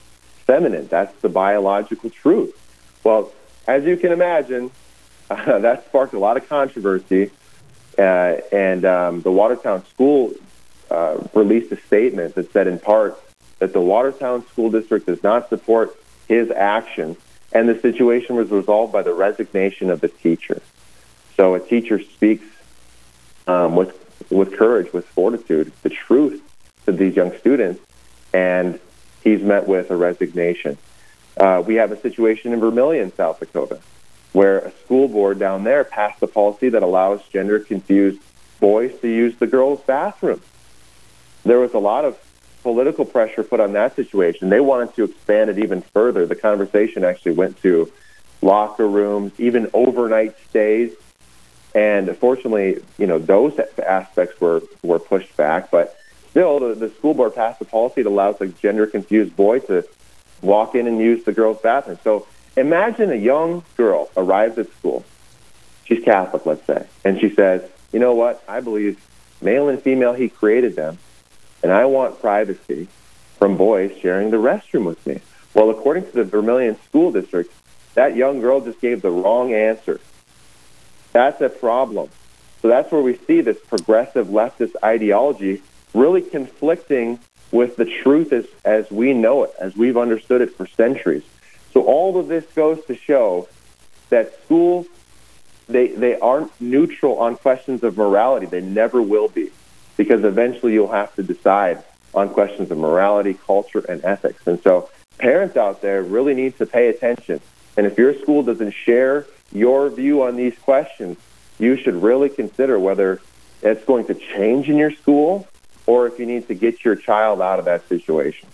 feminine. 0.46 0.86
That's 0.86 1.14
the 1.20 1.28
biological 1.28 2.08
truth. 2.08 2.54
Well, 3.04 3.32
as 3.66 3.84
you 3.84 3.96
can 3.96 4.12
imagine, 4.12 4.70
uh, 5.28 5.58
that 5.66 5.84
sparked 5.86 6.14
a 6.14 6.18
lot 6.18 6.38
of 6.38 6.48
controversy. 6.48 7.30
Uh, 7.98 8.36
and 8.52 8.84
um, 8.84 9.20
the 9.22 9.32
Watertown 9.32 9.84
School 9.86 10.32
uh, 10.90 11.18
released 11.34 11.72
a 11.72 11.76
statement 11.76 12.36
that 12.36 12.52
said, 12.52 12.68
in 12.68 12.78
part, 12.78 13.20
that 13.58 13.72
the 13.72 13.80
Watertown 13.80 14.46
School 14.46 14.70
District 14.70 15.04
does 15.06 15.22
not 15.22 15.48
support 15.48 15.96
his 16.28 16.50
actions, 16.50 17.16
and 17.52 17.68
the 17.68 17.78
situation 17.80 18.36
was 18.36 18.50
resolved 18.50 18.92
by 18.92 19.02
the 19.02 19.12
resignation 19.12 19.90
of 19.90 20.00
the 20.00 20.08
teacher. 20.08 20.62
So 21.38 21.54
a 21.54 21.60
teacher 21.60 22.02
speaks 22.02 22.44
um, 23.46 23.76
with 23.76 23.94
with 24.28 24.58
courage, 24.58 24.92
with 24.92 25.06
fortitude, 25.06 25.72
the 25.82 25.88
truth 25.88 26.42
to 26.84 26.92
these 26.92 27.14
young 27.14 27.34
students, 27.38 27.80
and 28.34 28.78
he's 29.22 29.40
met 29.40 29.66
with 29.66 29.90
a 29.90 29.96
resignation. 29.96 30.76
Uh, 31.36 31.62
we 31.64 31.76
have 31.76 31.92
a 31.92 32.00
situation 32.00 32.52
in 32.52 32.58
Vermilion, 32.58 33.14
South 33.14 33.38
Dakota, 33.38 33.80
where 34.32 34.58
a 34.58 34.72
school 34.84 35.06
board 35.06 35.38
down 35.38 35.62
there 35.62 35.84
passed 35.84 36.20
a 36.22 36.26
policy 36.26 36.68
that 36.70 36.82
allows 36.82 37.22
gender 37.28 37.60
confused 37.60 38.20
boys 38.58 38.92
to 39.00 39.08
use 39.08 39.36
the 39.36 39.46
girls' 39.46 39.80
bathroom. 39.82 40.42
There 41.44 41.60
was 41.60 41.72
a 41.72 41.78
lot 41.78 42.04
of 42.04 42.18
political 42.64 43.04
pressure 43.04 43.44
put 43.44 43.60
on 43.60 43.74
that 43.74 43.94
situation. 43.94 44.48
They 44.48 44.60
wanted 44.60 44.94
to 44.96 45.04
expand 45.04 45.50
it 45.50 45.58
even 45.60 45.82
further. 45.82 46.26
The 46.26 46.34
conversation 46.34 47.04
actually 47.04 47.36
went 47.36 47.62
to 47.62 47.90
locker 48.42 48.88
rooms, 48.88 49.32
even 49.38 49.70
overnight 49.72 50.34
stays. 50.50 50.92
And 51.78 52.16
fortunately, 52.16 52.82
you 52.98 53.06
know, 53.06 53.20
those 53.20 53.56
aspects 53.78 54.40
were, 54.40 54.62
were 54.82 54.98
pushed 54.98 55.36
back. 55.36 55.70
But 55.70 55.96
still, 56.30 56.58
the, 56.58 56.74
the 56.74 56.90
school 56.90 57.14
board 57.14 57.36
passed 57.36 57.60
a 57.60 57.64
policy 57.64 58.02
that 58.02 58.08
allows 58.08 58.40
a 58.40 58.48
gender 58.48 58.84
confused 58.88 59.36
boy 59.36 59.60
to 59.60 59.86
walk 60.42 60.74
in 60.74 60.88
and 60.88 60.98
use 60.98 61.22
the 61.22 61.32
girls' 61.32 61.60
bathroom. 61.62 61.96
So 62.02 62.26
imagine 62.56 63.12
a 63.12 63.14
young 63.14 63.62
girl 63.76 64.10
arrives 64.16 64.58
at 64.58 64.68
school. 64.72 65.04
She's 65.84 66.02
Catholic, 66.04 66.44
let's 66.46 66.66
say, 66.66 66.84
and 67.04 67.20
she 67.20 67.30
says, 67.30 67.62
you 67.92 68.00
know 68.00 68.12
what? 68.12 68.42
I 68.48 68.60
believe 68.60 69.00
male 69.40 69.68
and 69.68 69.80
female, 69.80 70.14
he 70.14 70.28
created 70.28 70.74
them, 70.74 70.98
and 71.62 71.72
I 71.72 71.84
want 71.86 72.20
privacy 72.20 72.88
from 73.38 73.56
boys 73.56 73.96
sharing 74.02 74.30
the 74.30 74.36
restroom 74.36 74.84
with 74.84 75.06
me. 75.06 75.20
Well, 75.54 75.70
according 75.70 76.06
to 76.06 76.12
the 76.12 76.24
Vermilion 76.24 76.76
School 76.82 77.12
District, 77.12 77.50
that 77.94 78.16
young 78.16 78.40
girl 78.40 78.60
just 78.60 78.80
gave 78.80 79.00
the 79.00 79.10
wrong 79.10 79.54
answer. 79.54 80.00
That's 81.12 81.40
a 81.40 81.48
problem. 81.48 82.10
So 82.62 82.68
that's 82.68 82.90
where 82.90 83.02
we 83.02 83.16
see 83.26 83.40
this 83.40 83.58
progressive 83.68 84.28
leftist 84.28 84.74
ideology 84.82 85.62
really 85.94 86.22
conflicting 86.22 87.18
with 87.50 87.76
the 87.76 87.84
truth 87.84 88.32
as, 88.32 88.46
as 88.64 88.90
we 88.90 89.14
know 89.14 89.44
it, 89.44 89.52
as 89.58 89.76
we've 89.76 89.96
understood 89.96 90.40
it 90.40 90.54
for 90.56 90.66
centuries. 90.66 91.22
So 91.72 91.82
all 91.84 92.18
of 92.18 92.28
this 92.28 92.44
goes 92.54 92.84
to 92.86 92.96
show 92.96 93.48
that 94.10 94.42
schools 94.44 94.86
they 95.68 95.88
they 95.88 96.18
aren't 96.18 96.50
neutral 96.60 97.18
on 97.18 97.36
questions 97.36 97.82
of 97.82 97.96
morality. 97.96 98.46
They 98.46 98.62
never 98.62 99.02
will 99.02 99.28
be, 99.28 99.50
because 99.96 100.24
eventually 100.24 100.72
you'll 100.72 100.92
have 100.92 101.14
to 101.16 101.22
decide 101.22 101.82
on 102.14 102.30
questions 102.30 102.70
of 102.70 102.78
morality, 102.78 103.34
culture, 103.34 103.84
and 103.86 104.02
ethics. 104.02 104.46
And 104.46 104.60
so 104.62 104.88
parents 105.18 105.56
out 105.56 105.82
there 105.82 106.02
really 106.02 106.34
need 106.34 106.56
to 106.58 106.66
pay 106.66 106.88
attention. 106.88 107.40
And 107.76 107.86
if 107.86 107.98
your 107.98 108.18
school 108.18 108.42
doesn't 108.42 108.72
share 108.72 109.26
your 109.52 109.88
view 109.90 110.22
on 110.22 110.36
these 110.36 110.56
questions, 110.58 111.16
you 111.58 111.76
should 111.76 112.02
really 112.02 112.28
consider 112.28 112.78
whether 112.78 113.20
it's 113.62 113.84
going 113.84 114.06
to 114.06 114.14
change 114.14 114.68
in 114.68 114.76
your 114.76 114.92
school 114.92 115.48
or 115.86 116.06
if 116.06 116.18
you 116.18 116.26
need 116.26 116.46
to 116.48 116.54
get 116.54 116.84
your 116.84 116.94
child 116.94 117.40
out 117.40 117.58
of 117.58 117.64
that 117.64 117.88
situation. 117.88 118.48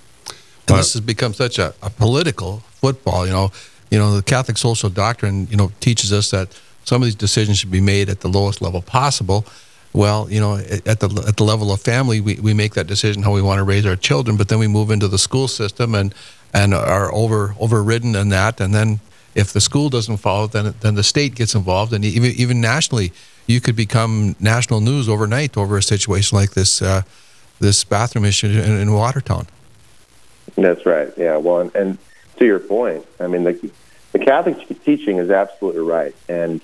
And 0.68 0.78
this 0.78 0.94
has 0.94 1.02
become 1.02 1.34
such 1.34 1.58
a, 1.58 1.74
a 1.82 1.90
political 1.90 2.60
football. 2.80 3.26
You 3.26 3.32
know, 3.32 3.52
you 3.90 3.98
know 3.98 4.16
the 4.16 4.22
Catholic 4.22 4.56
social 4.56 4.88
doctrine. 4.88 5.46
You 5.50 5.56
know, 5.56 5.72
teaches 5.80 6.12
us 6.12 6.30
that 6.30 6.58
some 6.84 7.02
of 7.02 7.06
these 7.06 7.14
decisions 7.14 7.58
should 7.58 7.70
be 7.70 7.80
made 7.80 8.08
at 8.08 8.20
the 8.20 8.28
lowest 8.28 8.62
level 8.62 8.80
possible. 8.80 9.44
Well, 9.92 10.28
you 10.30 10.40
know, 10.40 10.56
at 10.56 11.00
the 11.00 11.24
at 11.28 11.36
the 11.36 11.44
level 11.44 11.70
of 11.72 11.80
family, 11.80 12.20
we, 12.20 12.36
we 12.36 12.54
make 12.54 12.74
that 12.74 12.86
decision 12.86 13.22
how 13.22 13.32
we 13.32 13.42
want 13.42 13.58
to 13.58 13.64
raise 13.64 13.86
our 13.86 13.94
children, 13.96 14.36
but 14.36 14.48
then 14.48 14.58
we 14.58 14.66
move 14.66 14.90
into 14.90 15.06
the 15.06 15.18
school 15.18 15.48
system 15.48 15.94
and 15.94 16.14
and 16.52 16.72
are 16.72 17.12
over 17.12 17.54
overridden 17.60 18.14
in 18.16 18.30
that. 18.30 18.60
And 18.60 18.74
then 18.74 19.00
if 19.34 19.52
the 19.52 19.60
school 19.60 19.88
doesn't 19.88 20.18
follow, 20.18 20.46
then 20.46 20.74
then 20.80 20.94
the 20.94 21.02
state 21.02 21.34
gets 21.34 21.54
involved, 21.54 21.92
and 21.92 22.04
even 22.04 22.30
even 22.32 22.60
nationally, 22.60 23.12
you 23.46 23.60
could 23.60 23.76
become 23.76 24.36
national 24.40 24.80
news 24.80 25.08
overnight 25.08 25.56
over 25.56 25.76
a 25.76 25.82
situation 25.82 26.36
like 26.36 26.52
this 26.52 26.82
uh, 26.82 27.02
this 27.60 27.84
bathroom 27.84 28.24
issue 28.24 28.48
in, 28.48 28.78
in 28.78 28.92
Watertown. 28.92 29.46
That's 30.56 30.84
right. 30.86 31.12
Yeah. 31.16 31.36
Well, 31.38 31.60
and, 31.60 31.74
and 31.74 31.98
to 32.36 32.44
your 32.44 32.60
point, 32.60 33.06
I 33.20 33.26
mean 33.26 33.44
the 33.44 33.70
the 34.12 34.18
Catholic 34.18 34.82
teaching 34.84 35.18
is 35.18 35.30
absolutely 35.30 35.82
right, 35.82 36.14
and 36.28 36.60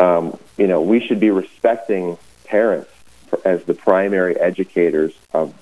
um, 0.00 0.38
you 0.56 0.66
know, 0.66 0.80
we 0.80 1.00
should 1.00 1.20
be 1.20 1.30
respecting 1.30 2.16
parents 2.44 2.90
as 3.44 3.62
the 3.64 3.74
primary 3.74 4.38
educators 4.38 5.12
of 5.32 5.54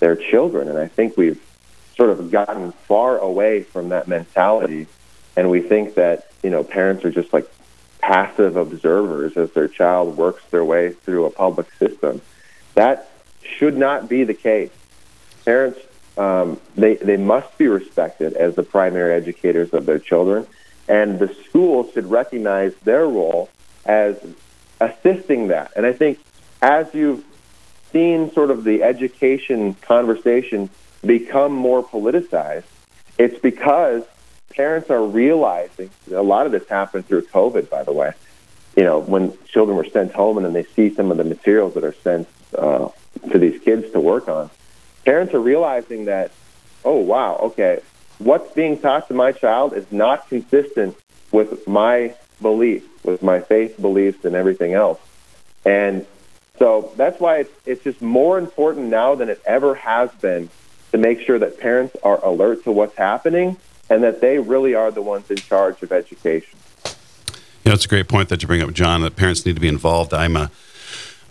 their 0.00 0.16
children. 0.16 0.68
And 0.68 0.76
I 0.76 0.88
think 0.88 1.16
we've 1.16 1.40
sort 1.96 2.10
of 2.10 2.30
gotten 2.30 2.72
far 2.72 3.18
away 3.18 3.62
from 3.62 3.90
that 3.90 4.08
mentality. 4.08 4.88
And 5.36 5.50
we 5.50 5.60
think 5.60 5.94
that, 5.94 6.30
you 6.42 6.50
know, 6.50 6.62
parents 6.62 7.04
are 7.04 7.10
just 7.10 7.32
like 7.32 7.50
passive 7.98 8.56
observers 8.56 9.36
as 9.36 9.50
their 9.52 9.68
child 9.68 10.16
works 10.16 10.42
their 10.50 10.64
way 10.64 10.92
through 10.92 11.24
a 11.24 11.30
public 11.30 11.72
system. 11.74 12.20
That 12.74 13.08
should 13.42 13.76
not 13.76 14.08
be 14.08 14.24
the 14.24 14.34
case. 14.34 14.70
Parents, 15.44 15.78
um, 16.16 16.60
they, 16.76 16.96
they 16.96 17.16
must 17.16 17.56
be 17.58 17.66
respected 17.66 18.34
as 18.34 18.54
the 18.54 18.62
primary 18.62 19.14
educators 19.14 19.72
of 19.72 19.86
their 19.86 19.98
children. 19.98 20.46
And 20.86 21.18
the 21.18 21.34
schools 21.48 21.92
should 21.92 22.10
recognize 22.10 22.74
their 22.84 23.06
role 23.06 23.48
as 23.84 24.16
assisting 24.80 25.48
that. 25.48 25.72
And 25.76 25.86
I 25.86 25.92
think 25.92 26.18
as 26.60 26.92
you've 26.94 27.24
seen 27.92 28.32
sort 28.32 28.50
of 28.50 28.64
the 28.64 28.82
education 28.82 29.74
conversation 29.74 30.68
become 31.04 31.52
more 31.52 31.82
politicized, 31.82 32.64
it's 33.18 33.38
because 33.38 34.04
parents 34.54 34.90
are 34.90 35.04
realizing 35.04 35.90
a 36.10 36.22
lot 36.22 36.46
of 36.46 36.52
this 36.52 36.66
happened 36.68 37.06
through 37.06 37.22
COVID, 37.22 37.68
by 37.68 37.82
the 37.82 37.92
way. 37.92 38.12
You 38.76 38.84
know, 38.84 38.98
when 38.98 39.36
children 39.44 39.76
were 39.76 39.84
sent 39.84 40.12
home 40.12 40.36
and 40.36 40.46
then 40.46 40.52
they 40.52 40.64
see 40.64 40.94
some 40.94 41.10
of 41.10 41.16
the 41.16 41.24
materials 41.24 41.74
that 41.74 41.84
are 41.84 41.94
sent 41.94 42.28
uh, 42.56 42.88
to 43.30 43.38
these 43.38 43.60
kids 43.62 43.90
to 43.92 44.00
work 44.00 44.28
on, 44.28 44.50
parents 45.04 45.34
are 45.34 45.40
realizing 45.40 46.06
that, 46.06 46.32
oh, 46.84 46.98
wow, 46.98 47.36
okay, 47.36 47.80
what's 48.18 48.52
being 48.52 48.78
taught 48.78 49.08
to 49.08 49.14
my 49.14 49.32
child 49.32 49.74
is 49.74 49.90
not 49.92 50.28
consistent 50.28 50.96
with 51.30 51.66
my 51.66 52.14
belief, 52.40 52.84
with 53.04 53.22
my 53.22 53.40
faith 53.40 53.80
beliefs 53.80 54.24
and 54.24 54.34
everything 54.34 54.72
else. 54.72 55.00
And 55.64 56.06
so 56.58 56.92
that's 56.96 57.20
why 57.20 57.38
it's, 57.38 57.52
it's 57.66 57.84
just 57.84 58.02
more 58.02 58.38
important 58.38 58.86
now 58.86 59.14
than 59.14 59.28
it 59.28 59.40
ever 59.44 59.74
has 59.74 60.10
been 60.20 60.48
to 60.92 60.98
make 60.98 61.20
sure 61.20 61.38
that 61.38 61.58
parents 61.58 61.96
are 62.02 62.24
alert 62.24 62.64
to 62.64 62.72
what's 62.72 62.96
happening 62.96 63.56
and 63.90 64.02
that 64.02 64.20
they 64.20 64.38
really 64.38 64.74
are 64.74 64.90
the 64.90 65.02
ones 65.02 65.30
in 65.30 65.36
charge 65.36 65.82
of 65.82 65.92
education. 65.92 66.58
You 67.64 67.70
know, 67.70 67.74
it's 67.74 67.86
a 67.86 67.88
great 67.88 68.08
point 68.08 68.28
that 68.28 68.42
you 68.42 68.48
bring 68.48 68.62
up, 68.62 68.72
Jon, 68.72 69.02
that 69.02 69.16
parents 69.16 69.46
need 69.46 69.54
to 69.54 69.60
be 69.60 69.68
involved. 69.68 70.12
I'm 70.12 70.36
a 70.36 70.50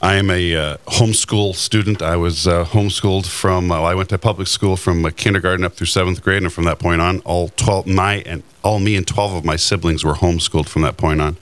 I 0.04 0.16
am 0.16 0.30
a 0.30 0.54
uh, 0.54 0.78
homeschool 0.88 1.56
student. 1.56 2.02
I 2.02 2.18
was 2.18 2.46
uh, 2.46 2.66
homeschooled 2.66 3.26
from. 3.26 3.72
Uh, 3.72 3.84
I 3.84 3.96
went 3.96 4.10
to 4.10 4.18
public 4.18 4.50
school 4.50 4.76
from 4.76 5.06
uh, 5.06 5.12
kindergarten 5.16 5.64
up 5.64 5.76
through 5.76 5.88
seventh 5.88 6.22
grade, 6.22 6.44
and 6.44 6.52
from 6.52 6.66
that 6.66 6.78
point 6.78 7.00
on, 7.00 7.20
all 7.20 7.48
twelve 7.48 7.88
my 7.88 8.16
and 8.26 8.44
all 8.66 8.80
me 8.80 8.98
and 8.98 9.08
twelve 9.08 9.34
of 9.34 9.46
my 9.46 9.56
siblings 9.56 10.04
were 10.04 10.16
homeschooled 10.16 10.68
from 10.68 10.82
that 10.82 10.98
point 10.98 11.22
on. 11.22 11.38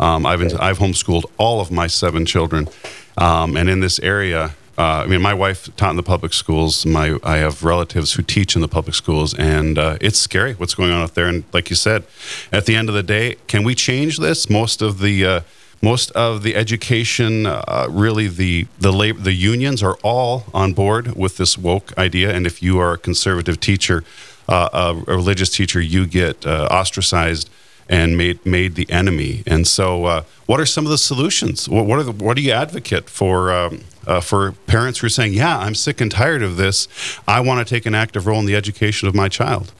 Um, 0.00 0.26
I've 0.26 0.40
I've 0.60 0.78
homeschooled 0.78 1.24
all 1.38 1.60
of 1.60 1.70
my 1.70 1.86
seven 1.86 2.26
children, 2.26 2.68
um, 3.16 3.56
and 3.56 3.70
in 3.70 3.78
this 3.78 4.00
area, 4.00 4.56
uh, 4.80 5.02
I 5.04 5.06
mean, 5.08 5.20
my 5.20 5.34
wife 5.34 5.68
taught 5.76 5.90
in 5.90 5.96
the 5.96 6.02
public 6.02 6.32
schools. 6.32 6.86
My 6.86 7.18
I 7.22 7.36
have 7.36 7.62
relatives 7.62 8.14
who 8.14 8.22
teach 8.22 8.54
in 8.56 8.62
the 8.62 8.68
public 8.68 8.94
schools, 8.94 9.34
and 9.34 9.76
uh, 9.76 9.98
it's 10.00 10.18
scary 10.18 10.54
what's 10.54 10.74
going 10.74 10.90
on 10.90 11.02
out 11.02 11.14
there. 11.14 11.26
And 11.26 11.44
like 11.52 11.68
you 11.68 11.76
said, 11.76 12.04
at 12.50 12.64
the 12.64 12.76
end 12.76 12.88
of 12.88 12.94
the 12.94 13.02
day, 13.02 13.36
can 13.46 13.62
we 13.62 13.74
change 13.74 14.16
this? 14.16 14.48
Most 14.48 14.80
of 14.80 15.00
the 15.00 15.26
uh, 15.26 15.40
most 15.82 16.10
of 16.12 16.42
the 16.42 16.56
education, 16.56 17.44
uh, 17.44 17.88
really 17.90 18.26
the 18.26 18.68
the 18.78 18.90
labor, 18.90 19.20
the 19.20 19.34
unions 19.34 19.82
are 19.82 19.98
all 20.02 20.44
on 20.54 20.72
board 20.72 21.14
with 21.14 21.36
this 21.36 21.58
woke 21.58 21.92
idea. 21.98 22.34
And 22.34 22.46
if 22.46 22.62
you 22.62 22.78
are 22.78 22.94
a 22.94 22.98
conservative 22.98 23.60
teacher, 23.60 24.02
uh, 24.48 24.94
a, 25.06 25.14
religious 25.14 25.50
teacher, 25.50 25.82
you 25.82 26.06
get 26.06 26.46
uh, 26.46 26.68
ostracized 26.70 27.50
and 27.90 28.16
made 28.16 28.46
made 28.46 28.76
the 28.76 28.88
enemy. 28.90 29.42
And 29.46 29.66
so, 29.66 30.06
uh, 30.06 30.22
what 30.46 30.60
are 30.60 30.66
some 30.66 30.86
of 30.86 30.90
the 30.90 30.98
solutions? 30.98 31.68
What, 31.68 31.84
what 31.84 31.98
are 31.98 32.04
the, 32.04 32.12
what 32.12 32.36
do 32.36 32.42
you 32.42 32.52
advocate 32.52 33.10
for? 33.10 33.52
Um, 33.52 33.84
uh, 34.06 34.18
for 34.18 34.52
parents 34.66 35.00
who 35.00 35.06
are 35.06 35.10
saying, 35.10 35.34
"Yeah, 35.34 35.58
I'm 35.58 35.74
sick 35.74 36.00
and 36.00 36.10
tired 36.10 36.42
of 36.42 36.56
this. 36.56 36.88
I 37.28 37.40
want 37.40 37.66
to 37.66 37.74
take 37.74 37.84
an 37.84 37.94
active 37.94 38.26
role 38.26 38.40
in 38.40 38.46
the 38.46 38.56
education 38.56 39.06
of 39.06 39.14
my 39.14 39.28
child." 39.28 39.74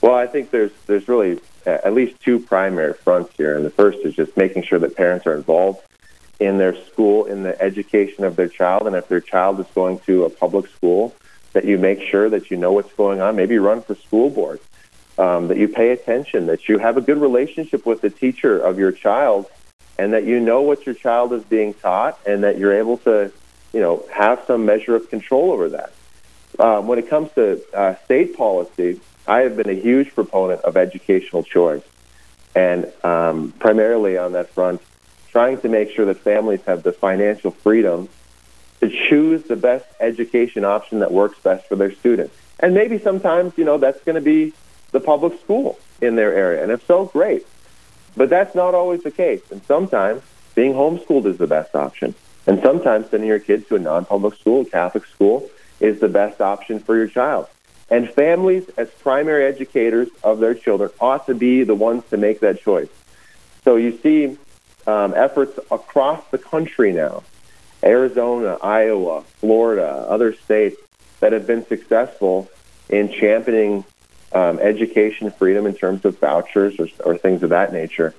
Well, 0.00 0.14
I 0.14 0.28
think 0.28 0.50
there's 0.50 0.70
there's 0.86 1.08
really 1.08 1.40
at 1.66 1.94
least 1.94 2.20
two 2.20 2.38
primary 2.38 2.94
fronts 2.94 3.32
here. 3.36 3.56
And 3.56 3.64
the 3.64 3.70
first 3.70 3.98
is 4.04 4.14
just 4.14 4.36
making 4.36 4.64
sure 4.64 4.78
that 4.78 4.96
parents 4.96 5.26
are 5.26 5.34
involved 5.34 5.80
in 6.40 6.58
their 6.58 6.74
school, 6.86 7.24
in 7.26 7.42
the 7.42 7.60
education 7.62 8.24
of 8.24 8.36
their 8.36 8.48
child. 8.48 8.86
And 8.86 8.96
if 8.96 9.08
their 9.08 9.20
child 9.20 9.60
is 9.60 9.66
going 9.74 10.00
to 10.00 10.24
a 10.24 10.30
public 10.30 10.68
school, 10.68 11.14
that 11.52 11.64
you 11.64 11.78
make 11.78 12.00
sure 12.00 12.28
that 12.30 12.50
you 12.50 12.56
know 12.56 12.72
what's 12.72 12.92
going 12.94 13.20
on. 13.20 13.36
Maybe 13.36 13.58
run 13.58 13.82
for 13.82 13.94
school 13.94 14.30
board, 14.30 14.60
um, 15.18 15.48
that 15.48 15.58
you 15.58 15.68
pay 15.68 15.90
attention, 15.90 16.46
that 16.46 16.68
you 16.68 16.78
have 16.78 16.96
a 16.96 17.00
good 17.00 17.20
relationship 17.20 17.84
with 17.84 18.00
the 18.00 18.10
teacher 18.10 18.58
of 18.58 18.78
your 18.78 18.92
child, 18.92 19.46
and 19.98 20.12
that 20.12 20.24
you 20.24 20.40
know 20.40 20.62
what 20.62 20.86
your 20.86 20.94
child 20.94 21.32
is 21.32 21.42
being 21.44 21.74
taught, 21.74 22.18
and 22.26 22.44
that 22.44 22.58
you're 22.58 22.74
able 22.74 22.98
to, 22.98 23.30
you 23.72 23.80
know, 23.80 24.04
have 24.12 24.42
some 24.46 24.64
measure 24.64 24.96
of 24.96 25.08
control 25.10 25.52
over 25.52 25.68
that. 25.70 25.92
Um, 26.58 26.86
when 26.86 26.98
it 26.98 27.08
comes 27.08 27.30
to 27.32 27.62
uh, 27.74 27.96
state 28.04 28.36
policy, 28.36 29.00
I 29.26 29.40
have 29.40 29.56
been 29.56 29.70
a 29.70 29.74
huge 29.74 30.14
proponent 30.14 30.62
of 30.62 30.76
educational 30.76 31.42
choice, 31.42 31.84
and 32.54 32.90
um, 33.04 33.52
primarily 33.58 34.18
on 34.18 34.32
that 34.32 34.50
front, 34.50 34.80
trying 35.30 35.60
to 35.60 35.68
make 35.68 35.90
sure 35.90 36.06
that 36.06 36.18
families 36.18 36.60
have 36.66 36.82
the 36.82 36.92
financial 36.92 37.50
freedom 37.50 38.08
to 38.80 38.90
choose 39.08 39.44
the 39.44 39.56
best 39.56 39.86
education 40.00 40.64
option 40.64 40.98
that 40.98 41.12
works 41.12 41.38
best 41.38 41.66
for 41.68 41.76
their 41.76 41.94
students. 41.94 42.34
And 42.58 42.74
maybe 42.74 42.98
sometimes, 42.98 43.56
you 43.56 43.64
know, 43.64 43.78
that's 43.78 44.02
going 44.04 44.16
to 44.16 44.20
be 44.20 44.52
the 44.92 45.00
public 45.00 45.40
school 45.40 45.78
in 46.00 46.16
their 46.16 46.32
area. 46.32 46.62
And 46.62 46.70
if 46.70 46.86
so, 46.86 47.06
great. 47.06 47.46
But 48.16 48.30
that's 48.30 48.54
not 48.54 48.74
always 48.74 49.02
the 49.02 49.10
case. 49.10 49.42
And 49.50 49.62
sometimes 49.64 50.22
being 50.54 50.74
homeschooled 50.74 51.26
is 51.26 51.38
the 51.38 51.46
best 51.46 51.74
option. 51.74 52.14
And 52.46 52.60
sometimes 52.62 53.10
sending 53.10 53.28
your 53.28 53.38
kids 53.38 53.66
to 53.68 53.76
a 53.76 53.78
non-public 53.78 54.34
school, 54.34 54.62
a 54.62 54.64
Catholic 54.64 55.06
school, 55.06 55.48
is 55.80 56.00
the 56.00 56.08
best 56.08 56.40
option 56.40 56.78
for 56.78 56.96
your 56.96 57.08
child. 57.08 57.48
And 57.90 58.10
families, 58.10 58.68
as 58.76 58.90
primary 58.90 59.44
educators 59.44 60.08
of 60.22 60.40
their 60.40 60.54
children, 60.54 60.90
ought 61.00 61.26
to 61.26 61.34
be 61.34 61.64
the 61.64 61.74
ones 61.74 62.04
to 62.10 62.16
make 62.16 62.40
that 62.40 62.62
choice. 62.62 62.88
So 63.64 63.76
you 63.76 63.98
see 63.98 64.38
um, 64.86 65.14
efforts 65.14 65.58
across 65.70 66.24
the 66.30 66.38
country 66.38 66.92
now 66.92 67.22
Arizona, 67.82 68.58
Iowa, 68.62 69.22
Florida, 69.40 70.06
other 70.08 70.32
states 70.34 70.76
that 71.20 71.32
have 71.32 71.46
been 71.46 71.66
successful 71.66 72.48
in 72.88 73.12
championing 73.12 73.84
um, 74.34 74.58
education 74.58 75.30
freedom 75.30 75.66
in 75.66 75.74
terms 75.74 76.04
of 76.04 76.18
vouchers 76.18 76.78
or, 76.78 76.88
or 77.04 77.16
things 77.16 77.42
of 77.42 77.50
that 77.50 77.72
nature. 77.72 78.14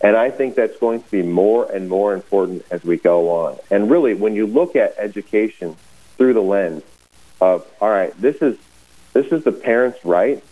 And 0.00 0.16
I 0.16 0.30
think 0.30 0.54
that's 0.54 0.78
going 0.78 1.02
to 1.02 1.10
be 1.10 1.22
more 1.22 1.70
and 1.70 1.88
more 1.88 2.14
important 2.14 2.64
as 2.70 2.84
we 2.84 2.96
go 2.96 3.30
on. 3.30 3.58
And 3.70 3.90
really, 3.90 4.14
when 4.14 4.34
you 4.34 4.46
look 4.46 4.76
at 4.76 4.94
education 4.96 5.76
through 6.16 6.34
the 6.34 6.42
lens 6.42 6.84
of, 7.40 7.66
all 7.80 7.90
right, 7.90 8.18
this 8.20 8.36
is 8.36 8.56
this 9.12 9.26
is 9.32 9.42
the 9.42 9.52
parent's 9.52 10.04
right 10.04 10.42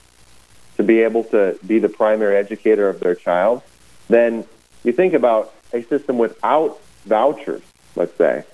to 0.76 0.82
be 0.82 1.02
able 1.02 1.24
to 1.24 1.58
be 1.66 1.78
the 1.78 1.88
primary 1.88 2.36
educator 2.36 2.88
of 2.88 3.00
their 3.00 3.14
child, 3.14 3.62
then 4.08 4.44
you 4.82 4.92
think 4.92 5.14
about 5.14 5.54
a 5.72 5.82
system 5.82 6.18
without 6.18 6.80
vouchers, 7.04 7.62
let's 7.94 8.16
say, 8.16 8.44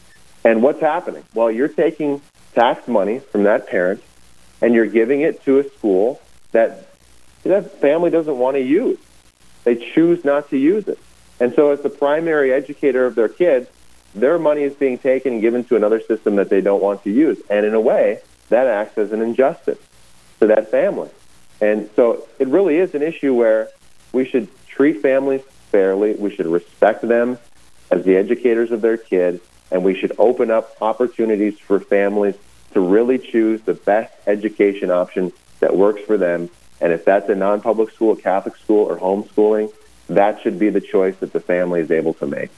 and 0.45 0.63
what's 0.63 0.81
happening? 0.81 1.25
Well, 1.35 1.51
you're 1.51 1.69
taking 1.69 2.21
tax 2.55 2.87
money 2.87 3.19
from 3.19 3.45
that 3.45 3.67
parent 3.67 4.03
and 4.61 4.75
you're 4.75 4.87
giving 4.87 5.23
it 5.23 5.43
to 5.45 5.59
a 5.59 5.69
school 5.71 6.21
that 6.53 6.87
that 7.43 7.81
family 7.81 8.11
doesn't 8.11 8.39
want 8.39 8.57
to 8.57 8.63
use. 8.63 8.99
They 9.65 9.77
choose 9.77 10.25
not 10.25 10.51
to 10.51 10.57
use 10.57 10.89
it. 10.89 10.99
And 11.41 11.55
so, 11.55 11.71
as 11.71 11.81
the 11.81 11.91
primary 11.91 12.53
educator 12.53 13.05
of 13.05 13.15
their 13.15 13.29
kids, 13.29 13.69
their 14.15 14.39
money 14.39 14.63
is 14.63 14.75
being 14.75 14.99
taken 14.99 15.35
and 15.35 15.43
given 15.43 15.65
to 15.65 15.77
another 15.77 16.01
system 16.01 16.37
that 16.37 16.49
they 16.49 16.61
don't 16.61 16.83
want 16.83 17.03
to 17.05 17.11
use. 17.11 17.41
And 17.51 17.67
in 17.67 17.75
a 17.75 17.81
way, 17.81 18.21
that 18.49 18.67
acts 18.67 18.99
as 18.99 19.13
an 19.13 19.23
injustice 19.23 19.79
to 20.41 20.47
that 20.49 20.71
family. 20.71 21.11
And 21.61 21.91
so, 21.97 22.29
it 22.39 22.49
really 22.49 22.77
is 22.77 22.95
an 22.95 23.03
issue 23.03 23.35
where 23.35 23.69
we 24.13 24.25
should 24.25 24.49
treat 24.67 25.01
families 25.01 25.43
fairly, 25.71 26.15
we 26.15 26.35
should 26.35 26.47
respect 26.47 27.03
them 27.03 27.39
as 27.91 28.05
the 28.05 28.17
educators 28.17 28.71
of 28.71 28.81
their 28.81 28.97
kids, 28.97 29.43
and 29.71 29.85
we 29.85 29.95
should 29.95 30.13
open 30.19 30.51
up 30.51 30.77
opportunities 30.81 31.59
for 31.59 31.81
families 31.81 32.35
to 32.73 32.81
really 32.81 33.19
choose 33.19 33.61
the 33.63 33.75
best 33.75 34.13
education 34.27 34.91
option 34.91 35.33
that 35.63 35.77
works 35.77 36.03
for 36.03 36.19
them. 36.19 36.51
And 36.81 36.93
if 36.93 37.05
that's 37.05 37.29
a 37.29 37.35
non 37.35 37.63
public 37.63 37.93
school, 37.93 38.15
Catholic 38.17 38.57
school, 38.57 38.85
or 38.85 38.99
homeschooling, 38.99 39.73
that 40.09 40.43
should 40.43 40.59
be 40.59 40.69
the 40.69 40.81
choice 40.81 41.17
that 41.19 41.33
the 41.33 41.41
family 41.41 41.81
is 41.81 41.91
able 41.91 42.13
to 42.15 42.27
make. 42.27 42.51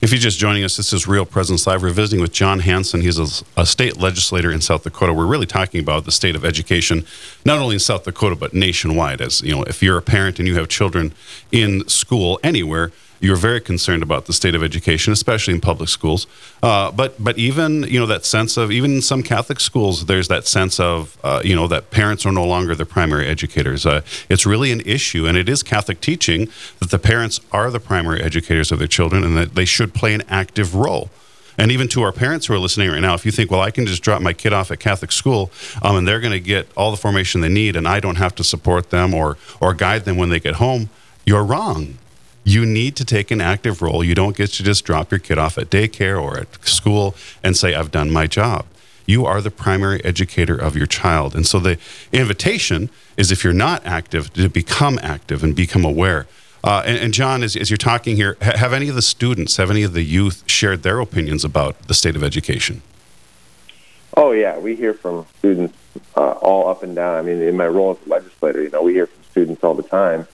If 0.00 0.12
you're 0.12 0.20
just 0.20 0.38
joining 0.38 0.62
us, 0.62 0.76
this 0.76 0.92
is 0.92 1.08
Real 1.08 1.26
Presence 1.26 1.66
Live. 1.66 1.82
We're 1.82 1.90
visiting 1.90 2.20
with 2.20 2.32
Jon 2.32 2.60
Hansen. 2.60 3.00
He's 3.00 3.18
a, 3.18 3.44
a, 3.60 3.66
state 3.66 3.96
legislator 3.96 4.52
in 4.52 4.60
South 4.60 4.84
Dakota. 4.84 5.12
We're 5.12 5.26
really 5.26 5.44
talking 5.44 5.80
about 5.80 6.04
the 6.04 6.12
state 6.12 6.36
of 6.36 6.44
education, 6.44 7.04
not 7.44 7.58
only 7.58 7.74
in 7.74 7.80
South 7.80 8.04
Dakota 8.04 8.36
but 8.36 8.54
nationwide. 8.54 9.20
As 9.20 9.42
you 9.42 9.56
know, 9.56 9.64
if 9.64 9.82
you're 9.82 9.98
a 9.98 10.02
parent 10.02 10.38
and 10.38 10.46
you 10.46 10.54
have 10.54 10.68
children 10.68 11.12
in 11.50 11.86
school 11.88 12.38
anywhere, 12.44 12.92
you're 13.20 13.36
very 13.36 13.60
concerned 13.60 14.02
about 14.02 14.26
the 14.26 14.32
state 14.32 14.54
of 14.54 14.62
education, 14.62 15.12
especially 15.12 15.54
in 15.54 15.60
public 15.60 15.88
schools. 15.88 16.26
Uh, 16.62 16.90
but 16.90 17.22
but 17.22 17.38
even 17.38 17.82
you 17.84 17.98
know 17.98 18.06
that 18.06 18.24
sense 18.24 18.56
of 18.56 18.70
even 18.70 18.96
in 18.96 19.02
some 19.02 19.22
Catholic 19.22 19.60
schools, 19.60 20.06
there's 20.06 20.28
that 20.28 20.46
sense 20.46 20.78
of 20.78 21.18
uh, 21.24 21.40
you 21.44 21.54
know 21.54 21.66
that 21.68 21.90
parents 21.90 22.24
are 22.26 22.32
no 22.32 22.44
longer 22.44 22.74
the 22.74 22.86
primary 22.86 23.26
educators. 23.26 23.84
Uh, 23.84 24.02
it's 24.28 24.46
really 24.46 24.72
an 24.72 24.80
issue, 24.82 25.26
and 25.26 25.36
it 25.36 25.48
is 25.48 25.62
Catholic 25.62 26.00
teaching 26.00 26.48
that 26.78 26.90
the 26.90 26.98
parents 26.98 27.40
are 27.52 27.70
the 27.70 27.80
primary 27.80 28.22
educators 28.22 28.70
of 28.70 28.78
their 28.78 28.88
children, 28.88 29.24
and 29.24 29.36
that 29.36 29.54
they 29.54 29.64
should 29.64 29.94
play 29.94 30.14
an 30.14 30.22
active 30.28 30.74
role. 30.74 31.10
And 31.60 31.72
even 31.72 31.88
to 31.88 32.02
our 32.02 32.12
parents 32.12 32.46
who 32.46 32.54
are 32.54 32.58
listening 32.58 32.88
right 32.88 33.00
now, 33.00 33.14
if 33.14 33.26
you 33.26 33.32
think, 33.32 33.50
well, 33.50 33.60
I 33.60 33.72
can 33.72 33.84
just 33.84 34.00
drop 34.00 34.22
my 34.22 34.32
kid 34.32 34.52
off 34.52 34.70
at 34.70 34.78
Catholic 34.78 35.10
school, 35.10 35.50
um, 35.82 35.96
and 35.96 36.06
they're 36.06 36.20
going 36.20 36.32
to 36.32 36.38
get 36.38 36.68
all 36.76 36.92
the 36.92 36.96
formation 36.96 37.40
they 37.40 37.48
need, 37.48 37.74
and 37.74 37.88
I 37.88 37.98
don't 37.98 38.14
have 38.14 38.36
to 38.36 38.44
support 38.44 38.90
them 38.90 39.12
or 39.12 39.36
or 39.60 39.74
guide 39.74 40.04
them 40.04 40.16
when 40.16 40.28
they 40.28 40.38
get 40.38 40.54
home, 40.56 40.88
you're 41.26 41.42
wrong 41.42 41.98
you 42.48 42.64
need 42.64 42.96
to 42.96 43.04
take 43.04 43.30
an 43.30 43.42
active 43.42 43.82
role. 43.82 44.02
You 44.02 44.14
don't 44.14 44.34
get 44.34 44.50
to 44.52 44.62
just 44.62 44.86
drop 44.86 45.10
your 45.10 45.18
kid 45.18 45.36
off 45.36 45.58
at 45.58 45.68
daycare 45.68 46.20
or 46.20 46.38
at 46.38 46.66
school 46.66 47.14
and 47.44 47.54
say, 47.54 47.74
I've 47.74 47.90
done 47.90 48.10
my 48.10 48.26
job. 48.26 48.64
You 49.04 49.26
are 49.26 49.42
the 49.42 49.50
primary 49.50 50.02
educator 50.02 50.56
of 50.56 50.74
your 50.74 50.86
child. 50.86 51.34
And 51.34 51.46
so 51.46 51.58
the 51.58 51.78
invitation 52.10 52.88
is 53.18 53.30
if 53.30 53.44
you're 53.44 53.52
not 53.52 53.84
active, 53.84 54.32
to 54.32 54.48
become 54.48 54.98
active 55.02 55.44
and 55.44 55.54
become 55.54 55.84
aware. 55.84 56.26
Uh, 56.64 56.82
and, 56.86 56.96
and, 56.98 57.12
Jon, 57.14 57.42
as, 57.42 57.54
as, 57.54 57.68
you're 57.68 57.76
talking 57.76 58.16
here, 58.16 58.38
have 58.40 58.72
any 58.72 58.88
of 58.88 58.94
the 58.94 59.02
students, 59.02 59.58
have 59.58 59.70
any 59.70 59.82
of 59.82 59.92
the 59.92 60.02
youth 60.02 60.42
shared 60.46 60.82
their 60.82 61.00
opinions 61.00 61.44
about 61.44 61.80
the 61.86 61.94
state 61.94 62.16
of 62.16 62.24
education? 62.24 62.80
Oh, 64.16 64.32
yeah. 64.32 64.58
We 64.58 64.74
hear 64.74 64.94
from 64.94 65.26
students 65.38 65.76
uh, 66.16 66.30
all 66.32 66.68
up 66.68 66.82
and 66.82 66.96
down. 66.96 67.14
I 67.14 67.22
mean, 67.22 67.42
in 67.42 67.56
my 67.58 67.66
role 67.66 67.92
as 67.92 68.06
a 68.06 68.08
legislator, 68.08 68.62
you 68.62 68.70
know, 68.70 68.82
we 68.82 68.94
hear 68.94 69.06
from 69.06 69.22
students 69.30 69.62
all 69.62 69.74
the 69.74 69.82
time. 69.82 70.26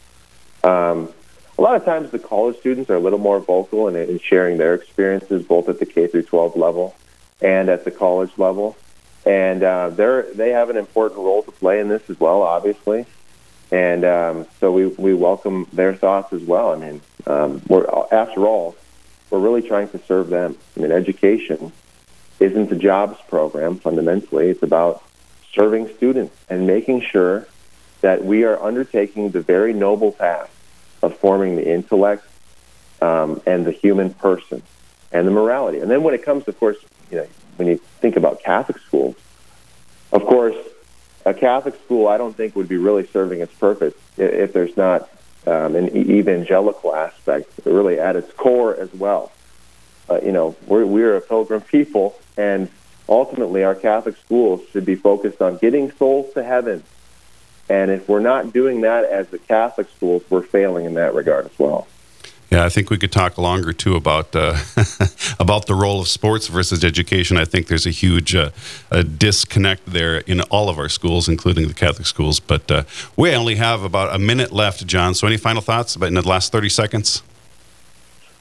Um, 0.63 1.13
a 1.57 1.63
lot 1.63 1.77
of 1.77 1.85
times 1.85 2.11
the 2.11 2.19
college 2.19 2.59
students 2.59 2.91
are 2.91 2.97
a 2.97 3.01
little 3.01 3.19
more 3.19 3.39
vocal 3.39 3.89
in, 3.89 3.97
in 3.97 4.19
sharing 4.19 4.59
their 4.59 4.75
experiences 4.75 5.45
both 5.45 5.69
at 5.69 5.79
the 5.79 5.87
K 5.87 6.07
through 6.07 6.25
12 6.25 6.57
level 6.57 6.95
and 7.41 7.69
at 7.69 7.85
the 7.85 7.91
college 7.91 8.31
level. 8.37 8.77
And 9.25 9.63
uh, 9.63 9.91
they're, 9.91 10.23
they 10.35 10.51
have 10.51 10.71
an 10.71 10.77
important 10.77 11.21
role 11.21 11.43
to 11.43 11.51
play 11.53 11.81
in 11.81 11.89
this 11.89 12.03
as 12.11 12.19
well, 12.19 12.43
obviously. 12.43 13.07
And 13.71 14.05
um, 14.05 14.47
so 14.61 14.73
we, 14.73 14.87
we 14.87 15.15
welcome 15.15 15.67
their 15.73 15.95
thoughts 15.95 16.33
as 16.33 16.43
well. 16.43 16.73
I 16.73 16.77
mean, 16.77 17.01
um, 17.27 17.63
we're, 17.69 17.87
after 18.13 18.47
all, 18.47 18.77
we're 19.31 19.39
really 19.39 19.63
trying 19.63 19.89
to 19.91 19.99
serve 20.07 20.29
them. 20.29 20.57
I 20.77 20.81
mean, 20.81 20.93
education 20.93 21.73
isn't 22.41 22.71
a 22.71 22.77
jobs 22.77 23.19
program 23.29 23.79
fundamentally. 23.79 24.51
It's 24.51 24.63
about 24.63 25.03
serving 25.53 25.89
students 25.97 26.37
and 26.49 26.67
making 26.67 27.01
sure 27.01 27.47
that 28.01 28.25
we 28.25 28.45
are 28.45 28.63
undertaking 28.63 29.31
the 29.31 29.41
very 29.41 29.73
noble 29.73 30.13
task 30.13 30.51
of 31.05 31.17
forming 31.19 31.57
the 31.57 31.69
intellect 31.69 32.27
um, 33.03 33.41
and 33.47 33.65
the 33.65 33.73
human 33.73 34.15
person 34.15 34.63
and 35.13 35.27
the 35.27 35.31
morality. 35.31 35.79
And 35.79 35.91
then 35.91 36.03
when 36.03 36.15
it 36.15 36.23
comes, 36.23 36.49
of 36.49 36.59
course, 36.59 36.79
you 37.11 37.19
know, 37.19 37.27
when 37.57 37.69
you 37.69 37.77
think 37.77 38.17
about 38.17 38.43
Catholic 38.43 38.79
schools, 38.79 39.17
of 40.13 40.25
course, 40.25 40.57
a 41.25 41.35
Catholic 41.35 41.75
school 41.85 42.09
I 42.09 42.17
don't 42.19 42.37
think 42.37 42.57
would 42.57 42.69
be 42.69 42.77
really 42.77 43.07
serving 43.07 43.41
its 43.41 43.55
purpose 43.55 43.95
if 44.17 44.53
there's 44.53 44.77
not 44.77 45.09
um, 45.47 45.77
an 45.77 45.95
evangelical 45.97 46.95
aspect, 46.95 47.51
really 47.65 47.99
at 47.99 48.17
its 48.17 48.33
core 48.33 48.75
as 48.75 48.93
well. 48.95 49.31
Uh, 50.09 50.21
you 50.23 50.33
know, 50.33 50.57
we're, 50.67 50.85
we're 50.85 51.17
a 51.17 51.21
pilgrim 51.21 51.61
people, 51.61 52.19
and 52.37 52.69
ultimately 53.09 53.65
our 53.65 53.75
Catholic 53.75 54.17
schools 54.17 54.61
should 54.71 54.85
be 54.85 54.95
focused 54.95 55.41
on 55.41 55.59
getting 55.59 55.91
souls 55.93 56.33
to 56.35 56.43
heaven 56.43 56.83
and 57.69 57.91
if 57.91 58.09
we're 58.09 58.21
not 58.21 58.53
doing 58.53 58.83
that 58.83 59.05
as 59.05 59.29
the 59.29 59.39
Catholic 59.39 59.89
schools, 59.91 60.23
we're 60.31 60.43
failing 60.43 60.85
in 60.85 60.95
that 60.95 61.15
regard 61.15 61.47
as 61.47 61.59
well. 61.59 61.87
Yeah, 62.51 62.65
I 62.65 62.69
think 62.69 62.91
we 62.91 62.99
could 62.99 63.11
talk 63.11 63.37
longer 63.37 63.73
too 63.73 63.97
about 63.97 64.37
uh, 64.37 64.59
about 65.41 65.67
the 65.67 65.75
role 65.75 66.01
of 66.01 66.09
sports 66.09 66.47
versus 66.47 66.85
education. 66.85 67.37
I 67.37 67.45
think 67.45 67.67
there's 67.67 67.87
a 67.87 67.91
huge 67.91 68.35
uh, 68.35 68.51
a 68.91 69.03
disconnect 69.03 69.87
there 69.87 70.19
in 70.19 70.41
all 70.43 70.69
of 70.69 70.79
our 70.79 70.89
schools, 70.89 71.29
including 71.29 71.67
the 71.67 71.75
Catholic 71.75 72.07
schools. 72.07 72.39
But 72.41 72.71
uh, 72.71 72.85
we 73.17 73.35
only 73.35 73.57
have 73.57 73.83
about 73.83 74.15
a 74.15 74.19
minute 74.19 74.53
left, 74.53 74.87
Jon. 74.87 75.15
So, 75.15 75.27
any 75.27 75.37
final 75.37 75.63
thoughts 75.63 75.97
about 75.97 76.07
in 76.07 76.15
the 76.15 76.29
last 76.29 76.53
thirty 76.53 76.69
seconds? 76.69 77.23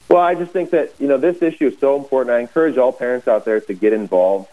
Well, 0.08 0.22
I 0.22 0.34
just 0.34 0.52
think 0.52 0.70
that 0.70 0.92
you 1.00 1.08
know 1.08 1.16
this 1.16 1.42
issue 1.42 1.66
is 1.68 1.78
so 1.78 1.96
important. 1.96 2.36
I 2.36 2.40
encourage 2.40 2.76
all 2.76 2.92
parents 2.92 3.26
out 3.26 3.44
there 3.44 3.60
to 3.60 3.74
get 3.74 3.92
involved. 3.92 4.48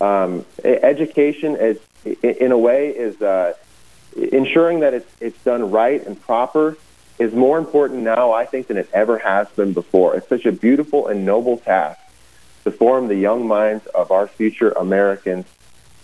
Um, 0.00 0.44
education 0.62 1.56
is, 1.56 1.78
in 2.22 2.52
a 2.52 2.58
way, 2.58 2.90
is 2.90 3.20
uh, 3.22 3.54
ensuring 4.16 4.80
that 4.80 4.94
it's, 4.94 5.10
it's 5.20 5.42
done 5.44 5.70
right 5.70 6.04
and 6.06 6.20
proper 6.20 6.76
is 7.18 7.32
more 7.32 7.58
important 7.58 8.02
now, 8.02 8.32
I 8.32 8.46
think, 8.46 8.66
than 8.66 8.76
it 8.76 8.88
ever 8.92 9.18
has 9.18 9.48
been 9.50 9.72
before. 9.72 10.16
It's 10.16 10.28
such 10.28 10.46
a 10.46 10.52
beautiful 10.52 11.08
and 11.08 11.24
noble 11.24 11.58
task 11.58 12.00
to 12.64 12.70
form 12.70 13.08
the 13.08 13.16
young 13.16 13.46
minds 13.46 13.86
of 13.86 14.10
our 14.10 14.26
future 14.26 14.70
Americans 14.70 15.46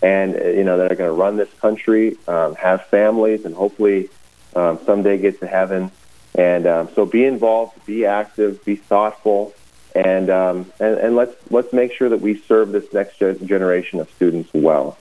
and, 0.01 0.35
uh, 0.35 0.45
you 0.45 0.63
know, 0.63 0.77
that 0.77 0.91
are 0.91 0.95
going 0.95 1.09
to 1.09 1.13
run 1.15 1.35
this 1.37 1.51
country, 1.59 2.17
um, 2.27 2.55
have 2.55 2.85
families, 2.85 3.45
and 3.45 3.53
hopefully 3.53 4.09
um, 4.55 4.79
someday 4.85 5.17
get 5.17 5.39
to 5.39 5.47
heaven. 5.47 5.91
And 6.35 6.67
um, 6.67 6.89
so 6.95 7.05
be 7.05 7.25
involved, 7.25 7.85
be 7.85 8.05
active, 8.05 8.63
be 8.63 8.75
thoughtful, 8.75 9.53
and, 9.95 10.29
um, 10.29 10.71
and, 10.79 10.97
and 10.97 11.15
let's, 11.15 11.35
let's 11.49 11.73
make 11.73 11.91
sure 11.91 12.09
that 12.09 12.21
we 12.21 12.37
serve 12.37 12.71
this 12.71 12.93
next 12.93 13.17
generation 13.17 13.99
of 13.99 14.09
students 14.11 14.49
well. 14.53 14.97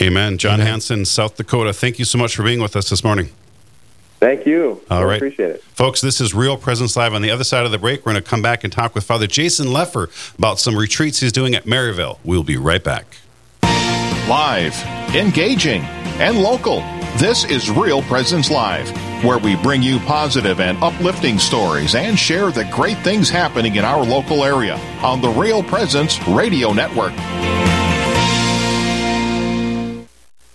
Amen. 0.00 0.38
Jon 0.38 0.54
Amen. 0.54 0.66
Hansen, 0.66 1.04
South 1.04 1.36
Dakota, 1.36 1.72
thank 1.72 1.98
you 1.98 2.04
so 2.04 2.18
much 2.18 2.34
for 2.34 2.42
being 2.42 2.60
with 2.60 2.76
us 2.76 2.88
this 2.88 3.04
morning. 3.04 3.30
Thank 4.20 4.46
you. 4.46 4.80
All 4.88 5.02
I 5.02 5.04
right. 5.04 5.16
appreciate 5.16 5.50
it. 5.50 5.64
Folks, 5.64 6.00
this 6.00 6.20
is 6.20 6.32
Real 6.32 6.56
Presence 6.56 6.96
Live. 6.96 7.12
On 7.12 7.22
the 7.22 7.30
other 7.30 7.42
side 7.42 7.66
of 7.66 7.72
the 7.72 7.78
break, 7.78 8.06
we're 8.06 8.12
going 8.12 8.22
to 8.22 8.28
come 8.30 8.40
back 8.40 8.62
and 8.62 8.72
talk 8.72 8.94
with 8.94 9.02
Father 9.02 9.26
Jason 9.26 9.66
Lefor 9.66 10.36
about 10.38 10.60
some 10.60 10.76
retreats 10.76 11.18
he's 11.18 11.32
doing 11.32 11.56
at 11.56 11.66
Maryvale. 11.66 12.20
We'll 12.22 12.44
be 12.44 12.56
right 12.56 12.82
back. 12.84 13.16
Live, 14.28 14.80
engaging, 15.16 15.82
and 16.20 16.38
local. 16.38 16.80
This 17.16 17.44
is 17.44 17.68
Real 17.68 18.00
Presence 18.02 18.48
Live, 18.48 18.88
where 19.24 19.38
we 19.38 19.56
bring 19.56 19.82
you 19.82 19.98
positive 19.98 20.60
and 20.60 20.80
uplifting 20.82 21.38
stories 21.38 21.96
and 21.96 22.16
share 22.16 22.52
the 22.52 22.64
great 22.66 22.98
things 22.98 23.28
happening 23.28 23.74
in 23.74 23.84
our 23.84 24.04
local 24.04 24.44
area 24.44 24.76
on 25.02 25.20
the 25.20 25.30
Real 25.30 25.64
Presence 25.64 26.24
Radio 26.28 26.72
Network. 26.72 27.12